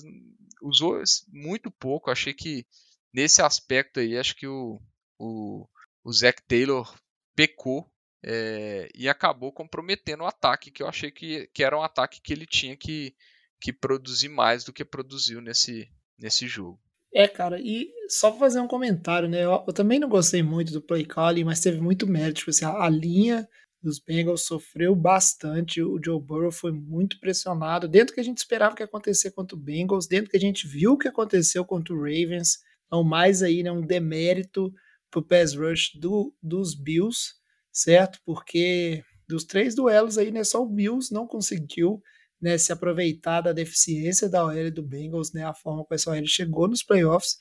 [0.61, 2.09] Usou muito pouco.
[2.09, 2.65] Achei que
[3.13, 4.81] nesse aspecto aí, acho que o,
[5.19, 5.67] o,
[6.03, 6.97] o Zach Taylor
[7.35, 7.91] pecou
[8.23, 12.33] é, e acabou comprometendo o ataque, que eu achei que, que era um ataque que
[12.33, 13.13] ele tinha que,
[13.59, 16.79] que produzir mais do que produziu nesse, nesse jogo.
[17.13, 19.43] É, cara, e só pra fazer um comentário, né?
[19.43, 22.39] Eu, eu também não gostei muito do play calling, mas teve muito mérito.
[22.39, 23.47] Tipo assim, a, a, linha
[23.81, 25.81] dos Bengals sofreu bastante.
[25.81, 27.87] O Joe Burrow foi muito pressionado.
[27.87, 30.67] Dentro que a gente esperava que ia acontecer contra o Bengals, dentro que a gente
[30.67, 32.59] viu que aconteceu contra o Ravens.
[32.85, 33.71] Então, mais aí, né?
[33.71, 34.71] Um demérito
[35.09, 37.39] pro pass rush do, dos Bills
[37.71, 38.19] certo?
[38.25, 42.01] Porque dos três duelos aí, né, só o Bills não conseguiu
[42.41, 46.25] né, se aproveitar da deficiência da OL do Bengals, né, a forma como essa OL
[46.25, 47.37] chegou nos playoffs,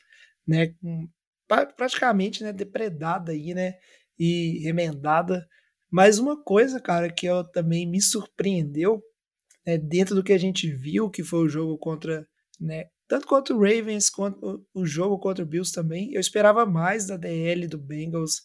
[0.46, 1.08] né, com,
[1.76, 3.74] praticamente, né, depredada aí, né,
[4.18, 5.46] e remendada.
[5.90, 9.02] Mas uma coisa, cara, que eu também me surpreendeu,
[9.66, 12.26] né, dentro do que a gente viu, que foi o jogo contra,
[12.60, 17.06] né, tanto contra o Ravens quanto o jogo contra o Bills também, eu esperava mais
[17.06, 18.42] da DL do Bengals,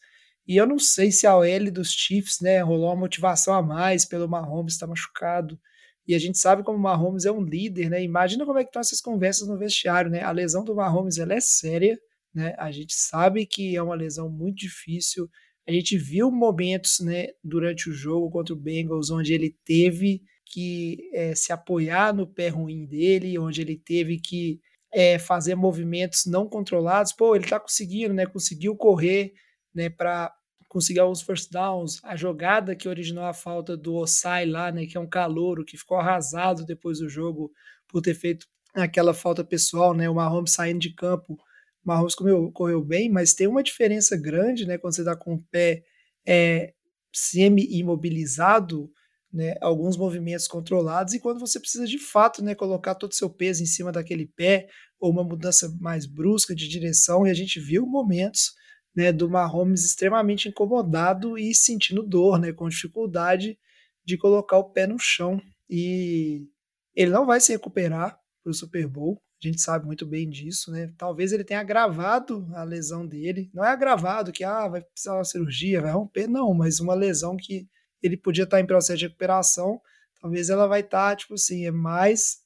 [0.48, 4.06] e eu não sei se a OL dos Chiefs, né, rolou uma motivação a mais
[4.06, 5.60] pelo Mahomes estar tá machucado.
[6.08, 8.04] E a gente sabe como o Mahomes é um líder, né?
[8.04, 10.22] Imagina como é que estão essas conversas no vestiário, né?
[10.22, 11.98] A lesão do Mahomes ela é séria,
[12.34, 12.56] né?
[12.58, 15.30] A gente sabe que é uma lesão muito difícil.
[15.68, 21.10] A gente viu momentos, né, durante o jogo contra o Bengals onde ele teve que
[21.14, 24.60] é, se apoiar no pé ruim dele, onde ele teve que
[24.94, 27.14] é, fazer movimentos não controlados.
[27.14, 28.26] Pô, ele tá conseguindo, né?
[28.26, 29.34] Conseguiu correr
[29.74, 30.34] né, para
[30.74, 32.00] conseguir alguns first downs.
[32.04, 35.78] A jogada que originou a falta do Osai lá, né, que é um calouro que
[35.78, 37.52] ficou arrasado depois do jogo
[37.88, 41.34] por ter feito aquela falta pessoal, né, o Mahomes saindo de campo.
[41.34, 41.38] O
[41.86, 45.44] Mahomes correu, correu bem, mas tem uma diferença grande, né, quando você está com o
[45.52, 45.84] pé
[46.26, 46.74] é,
[47.14, 48.90] semi-imobilizado,
[49.32, 53.30] né, alguns movimentos controlados, e quando você precisa de fato né, colocar todo o seu
[53.30, 54.68] peso em cima daquele pé,
[55.00, 58.54] ou uma mudança mais brusca de direção, e a gente viu momentos
[58.96, 63.58] né, do Mahomes extremamente incomodado e sentindo dor, né, com dificuldade
[64.06, 65.42] de colocar o pé no chão.
[65.70, 66.48] E
[66.96, 70.72] ele não vai se recuperar para o Super Bowl, a gente sabe muito bem disso,
[70.72, 70.94] né?
[70.98, 73.50] Talvez ele tenha agravado a lesão dele.
[73.54, 76.94] Não é agravado que ah, vai precisar de uma cirurgia, vai romper, não, mas uma
[76.94, 77.68] lesão que
[78.02, 79.82] ele podia estar em processo de recuperação,
[80.22, 82.38] talvez ela vai estar, tipo assim, é mais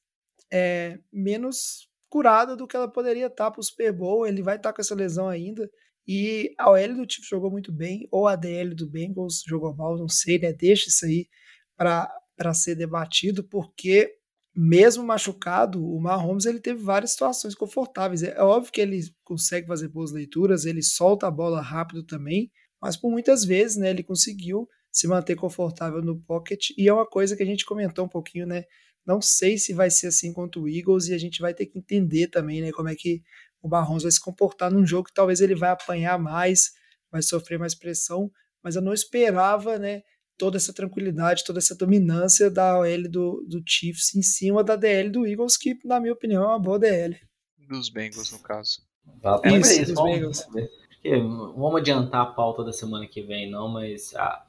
[0.51, 4.25] é, menos curada do que ela poderia estar para o Super Bowl.
[4.25, 5.69] Ele vai estar com essa lesão ainda.
[6.07, 9.97] E a OL do Chiefs jogou muito bem, ou a DL do Bengals jogou mal,
[9.97, 10.53] não sei, né?
[10.53, 11.27] Deixa isso aí
[11.75, 14.15] para ser debatido, porque
[14.55, 18.23] mesmo machucado, o Mahomes ele teve várias situações confortáveis.
[18.23, 22.51] É óbvio que ele consegue fazer boas leituras, ele solta a bola rápido também,
[22.81, 27.05] mas por muitas vezes, né, ele conseguiu se manter confortável no pocket e é uma
[27.05, 28.63] coisa que a gente comentou um pouquinho, né?
[29.05, 31.77] Não sei se vai ser assim contra o Eagles e a gente vai ter que
[31.77, 33.21] entender também, né, como é que
[33.67, 36.71] o Mahomes vai se comportar num jogo que talvez ele vai apanhar mais,
[37.11, 38.31] vai sofrer mais pressão,
[38.63, 40.01] mas eu não esperava, né,
[40.37, 45.09] toda essa tranquilidade, toda essa dominância da OL do, do Chiefs em cima da DL
[45.09, 47.19] do Eagles, que, na minha opinião, é uma boa DL.
[47.67, 48.81] Dos Bengals, no caso.
[49.45, 51.53] Isso, isso, dos vamos, Bengals.
[51.55, 54.45] vamos adiantar a pauta da semana que vem, não, mas a,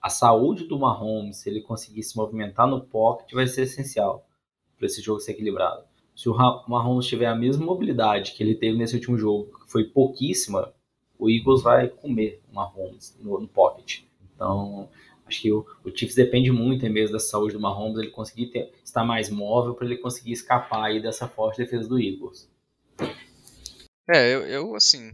[0.00, 4.28] a saúde do Mahomes, se ele conseguir se movimentar no pocket, vai ser essencial
[4.76, 5.87] para esse jogo ser equilibrado.
[6.18, 9.84] Se o Mahomes tiver a mesma mobilidade que ele teve nesse último jogo, que foi
[9.84, 10.74] pouquíssima,
[11.16, 14.00] o Eagles vai comer o Mahomes no, no pocket.
[14.34, 14.90] Então,
[15.24, 18.72] acho que o, o Chiefs depende muito mesmo da saúde do Mahomes, ele conseguir ter-
[18.84, 22.50] estar mais móvel para ele conseguir escapar aí dessa forte defesa do Eagles.
[24.10, 25.12] É, eu, eu, assim,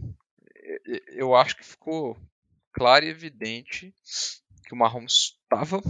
[0.85, 2.17] eu- eu acho que ficou
[2.73, 3.93] claro e evidente
[4.65, 5.83] que o Mahomes estava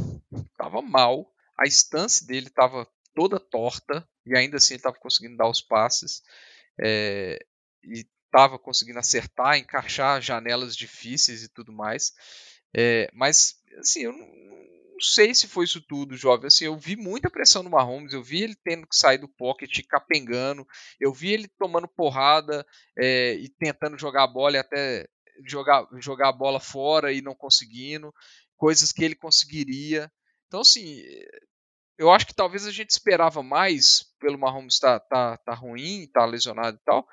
[0.57, 2.85] tava mal, a stance dele estava
[3.15, 6.21] toda torta e ainda assim ele estava conseguindo dar os passes
[6.79, 7.39] é,
[7.83, 12.11] e estava conseguindo acertar, encaixar janelas difíceis e tudo mais.
[12.75, 16.47] É, mas, assim, eu não, não sei se foi isso tudo, jovem.
[16.47, 19.79] Assim, eu vi muita pressão no Mahomes, eu vi ele tendo que sair do pocket,
[19.87, 20.67] capengando,
[20.99, 22.65] eu vi ele tomando porrada
[22.97, 25.07] é, e tentando jogar a bola e até
[25.45, 28.13] jogar, jogar a bola fora e não conseguindo,
[28.57, 30.11] coisas que ele conseguiria.
[30.47, 31.01] Então, assim,
[31.97, 36.25] eu acho que talvez a gente esperava mais pelo Mahomes tá, tá, tá ruim, tá
[36.25, 37.07] lesionado e tal.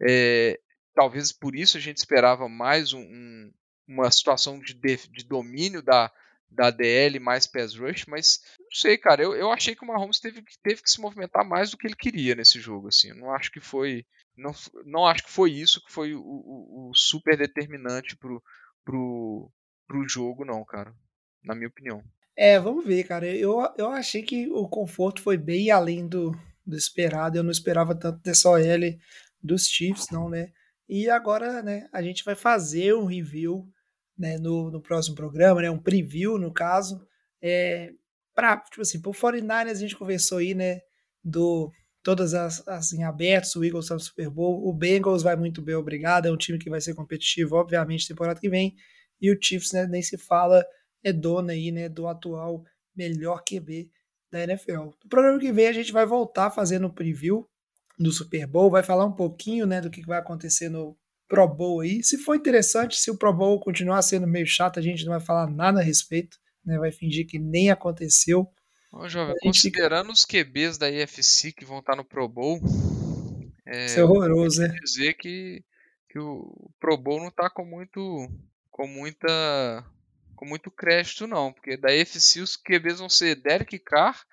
[0.00, 0.58] É,
[0.94, 3.52] talvez por isso a gente esperava mais um, um,
[3.88, 6.10] uma situação de, de, domínio da,
[6.50, 9.22] da DL mais pass rush, mas não sei, cara.
[9.22, 11.86] Eu, eu achei que o Mahomes teve, que- teve que se movimentar mais do que
[11.86, 12.88] ele queria nesse jogo.
[12.88, 14.04] Assim, eu não acho que foi.
[14.36, 14.52] Não,
[14.84, 18.42] não acho que foi isso que foi o, o, o super determinante pro,
[18.84, 19.50] pro,
[19.86, 20.94] pro jogo, não, cara.
[21.42, 22.02] Na minha opinião.
[22.36, 23.26] É, vamos ver, cara.
[23.26, 26.32] Eu, eu achei que o conforto foi bem além do,
[26.66, 27.38] do esperado.
[27.38, 28.60] Eu não esperava tanto dessa OL
[29.42, 30.50] dos Chiefs, não, né?
[30.88, 33.66] E agora, né, a gente vai fazer um review
[34.18, 35.70] né, no, no próximo programa, né?
[35.70, 37.06] Um preview, no caso.
[37.42, 37.92] É,
[38.34, 40.80] pra, tipo assim, pro 49ers a gente conversou aí, né?
[41.22, 41.70] Do
[42.02, 45.62] todas as, as em abertos, o Eagles tá no Super Bowl, o Bengals vai muito
[45.62, 46.26] bem, obrigado.
[46.26, 48.74] É um time que vai ser competitivo, obviamente, temporada que vem.
[49.20, 50.62] E o Chiefs, né, nem se fala,
[51.04, 52.64] é dona aí, né, do atual
[52.96, 53.90] melhor QB
[54.32, 54.72] da NFL.
[54.72, 57.48] No programa que vem a gente vai voltar fazendo o preview
[57.98, 60.96] do Super Bowl, vai falar um pouquinho, né, do que vai acontecer no
[61.28, 62.02] Pro Bowl aí.
[62.02, 65.20] Se for interessante, se o Pro Bowl continuar sendo meio chato, a gente não vai
[65.20, 68.48] falar nada a respeito, né, vai fingir que nem aconteceu.
[68.90, 72.60] Ô, jovem, considerando os QBs da EFC que vão estar no Pro Bowl,
[73.66, 74.68] é, Isso é horroroso, né?
[74.82, 75.64] dizer que,
[76.08, 78.28] que o Pro Bowl não tá com muito
[78.70, 79.84] com muita
[80.34, 84.24] com muito crédito não, porque da EFC os QBs vão ser Derek Carr,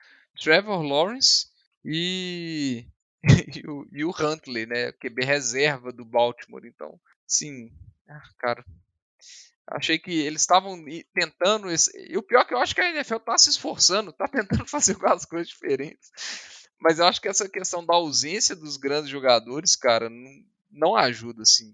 [0.41, 1.47] Trevor Lawrence
[1.83, 2.85] e
[3.55, 6.65] e o, o Huntley, né, QB reserva do Baltimore.
[6.65, 7.71] Então, sim,
[8.09, 8.65] ah, cara,
[9.67, 10.83] achei que eles estavam
[11.13, 14.11] tentando esse, e o pior é que eu acho que a NFL tá se esforçando,
[14.11, 16.09] tá tentando fazer algumas coisas diferentes.
[16.79, 20.31] Mas eu acho que essa questão da ausência dos grandes jogadores, cara, não,
[20.71, 21.71] não ajuda, assim.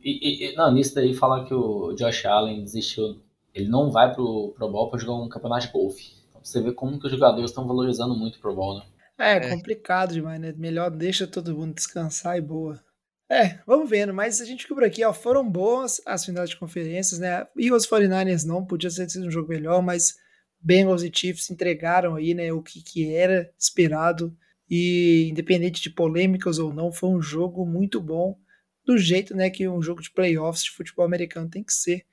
[0.00, 3.23] E- e- não, nisso daí falar que o Josh Allen desistiu.
[3.54, 6.12] Ele não vai pro Pro Bowl pra jogar um campeonato de golfe.
[6.28, 8.84] Então você vê como que os jogadores estão valorizando muito o Pro Bowl, né?
[9.18, 9.48] É, É.
[9.50, 10.52] complicado demais, né?
[10.56, 12.82] Melhor deixa todo mundo descansar e boa.
[13.30, 15.12] É, vamos vendo, mas a gente ficou por aqui, ó.
[15.12, 17.46] Foram boas as finais de conferências, né?
[17.56, 20.14] Eagles 49ers não, podia ter sido um jogo melhor, mas
[20.60, 24.36] Bengals e Chiefs entregaram aí, né, o que, que era esperado.
[24.68, 28.36] E independente de polêmicas ou não, foi um jogo muito bom,
[28.84, 32.04] do jeito, né, que um jogo de playoffs de futebol americano tem que ser.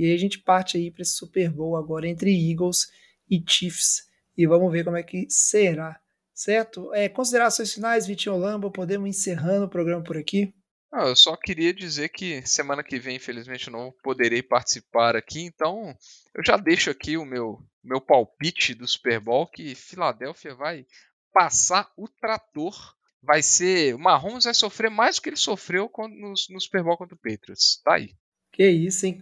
[0.00, 2.88] E aí a gente parte aí para esse Super Bowl agora entre Eagles
[3.30, 4.04] e Chiefs.
[4.36, 6.00] E vamos ver como é que será
[6.40, 6.92] certo?
[6.94, 10.54] É, considerações finais, Vitinho Lambo, podemos encerrando o programa por aqui.
[10.92, 15.42] Ah, eu só queria dizer que semana que vem, infelizmente, eu não poderei participar aqui,
[15.42, 15.94] então
[16.34, 20.86] eu já deixo aqui o meu, meu palpite do Super Bowl que Filadélfia vai
[21.32, 22.74] passar o trator.
[23.22, 23.94] Vai ser.
[23.94, 27.18] O Mahomes vai sofrer mais do que ele sofreu no, no Super Bowl contra o
[27.18, 27.80] Patriots.
[27.84, 28.14] Tá aí.
[28.52, 29.20] Que isso, hein?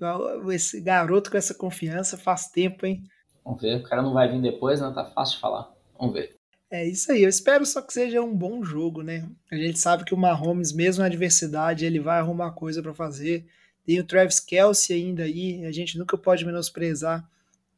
[0.51, 3.03] Esse garoto com essa confiança faz tempo, hein?
[3.45, 3.77] Vamos ver.
[3.77, 4.91] O cara não vai vir depois, né?
[4.95, 5.71] Tá fácil de falar.
[5.99, 6.37] Vamos ver.
[6.71, 7.23] É isso aí.
[7.23, 9.27] Eu espero só que seja um bom jogo, né?
[9.51, 13.47] A gente sabe que o Mahomes, mesmo na adversidade, ele vai arrumar coisa para fazer.
[13.87, 15.65] Tem o Travis Kelsey ainda aí.
[15.65, 17.27] A gente nunca pode menosprezar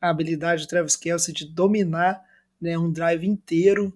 [0.01, 2.21] a habilidade do Travis Kelsey de dominar
[2.61, 3.93] né, um drive inteiro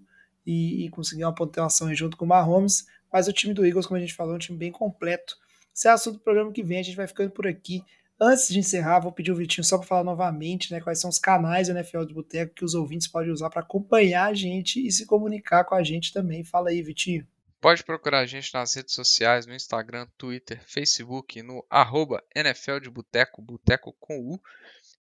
[0.47, 2.87] e, e conseguir uma pontuação junto com o Mahomes.
[3.13, 5.37] Mas o time do Eagles, como a gente falou, é um time bem completo.
[5.75, 6.79] Esse é assunto do programa que vem.
[6.79, 7.83] A gente vai ficando por aqui.
[8.21, 11.19] Antes de encerrar, vou pedir o Vitinho só para falar novamente né, quais são os
[11.19, 14.93] canais do NFL de Boteco que os ouvintes podem usar para acompanhar a gente e
[14.93, 16.45] se comunicar com a gente também.
[16.45, 17.27] Fala aí, Vitinho.
[17.61, 22.91] Pode procurar a gente nas redes sociais, no Instagram, Twitter, Facebook, no arroba NFL de
[22.91, 24.41] Boteco, Boteco com U.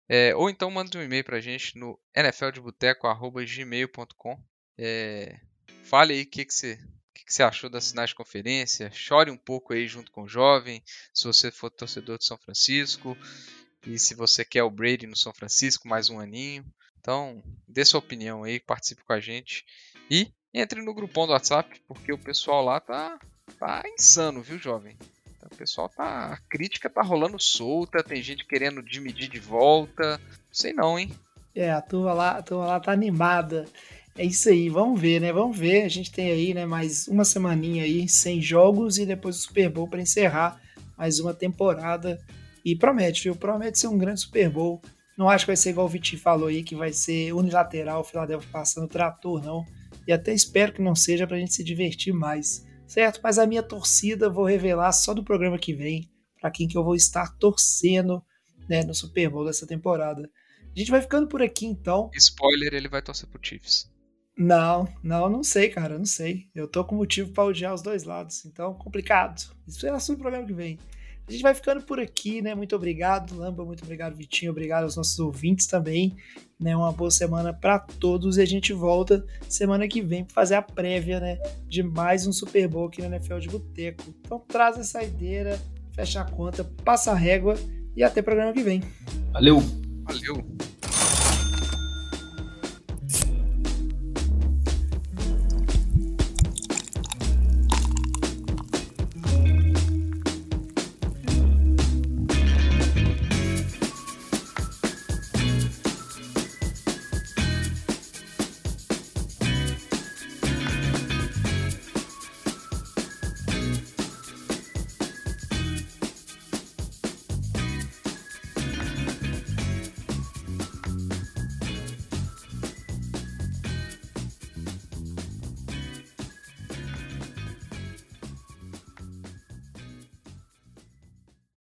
[0.08, 4.38] É, ou então manda um e-mail pra gente no nfldeboteco.gmail.com.
[4.78, 5.38] É,
[5.84, 6.78] fale aí o que, que, você,
[7.14, 8.90] que, que você achou das sinais de conferência.
[8.92, 13.16] Chore um pouco aí junto com o jovem, se você for torcedor de São Francisco.
[13.86, 16.64] E se você quer o Brady no São Francisco, mais um aninho.
[16.98, 19.64] Então, dê sua opinião aí, participe com a gente.
[20.10, 23.18] E entre no grupão do WhatsApp, porque o pessoal lá tá,
[23.58, 24.96] tá insano, viu, jovem?
[25.36, 26.32] Então, o pessoal tá.
[26.32, 30.18] A crítica tá rolando solta, tem gente querendo dividir de volta.
[30.50, 31.14] Sei não, hein?
[31.54, 33.66] É, a turma lá, a turma lá tá animada.
[34.16, 35.32] É isso aí, vamos ver, né?
[35.32, 35.82] Vamos ver.
[35.82, 39.68] A gente tem aí, né, mais uma semaninha aí, sem jogos e depois o Super
[39.68, 40.60] Bowl para encerrar
[40.96, 42.20] mais uma temporada.
[42.64, 43.36] E promete, viu?
[43.36, 44.80] Promete ser um grande Super Bowl.
[45.18, 48.04] Não acho que vai ser igual o Vitinho falou aí, que vai ser unilateral, o
[48.04, 49.64] Philadelphia passando o trator, não
[50.06, 53.20] e até espero que não seja para a gente se divertir mais, certo?
[53.22, 56.10] Mas a minha torcida vou revelar só do programa que vem,
[56.40, 58.22] para quem que eu vou estar torcendo
[58.68, 60.28] né, no Super Bowl dessa temporada.
[60.74, 62.10] A gente vai ficando por aqui então.
[62.14, 63.90] Spoiler, ele vai torcer pro Chiefs.
[64.36, 66.48] Não, não, não sei, cara, não sei.
[66.54, 69.48] Eu tô com motivo para odiar os dois lados, então complicado.
[69.66, 70.78] Isso é assunto do programa que vem.
[71.26, 72.54] A gente vai ficando por aqui, né?
[72.54, 76.14] Muito obrigado, Lamba, muito obrigado, Vitinho, obrigado aos nossos ouvintes também.
[76.60, 76.76] Né?
[76.76, 80.62] Uma boa semana para todos e a gente volta semana que vem para fazer a
[80.62, 84.04] prévia, né, de mais um Super Bowl aqui na NFL de Boteco.
[84.20, 85.58] Então traz a saideira,
[85.94, 87.54] fecha a conta, passa a régua
[87.96, 88.82] e até o programa que vem.
[89.32, 89.62] Valeu.
[90.04, 90.73] Valeu.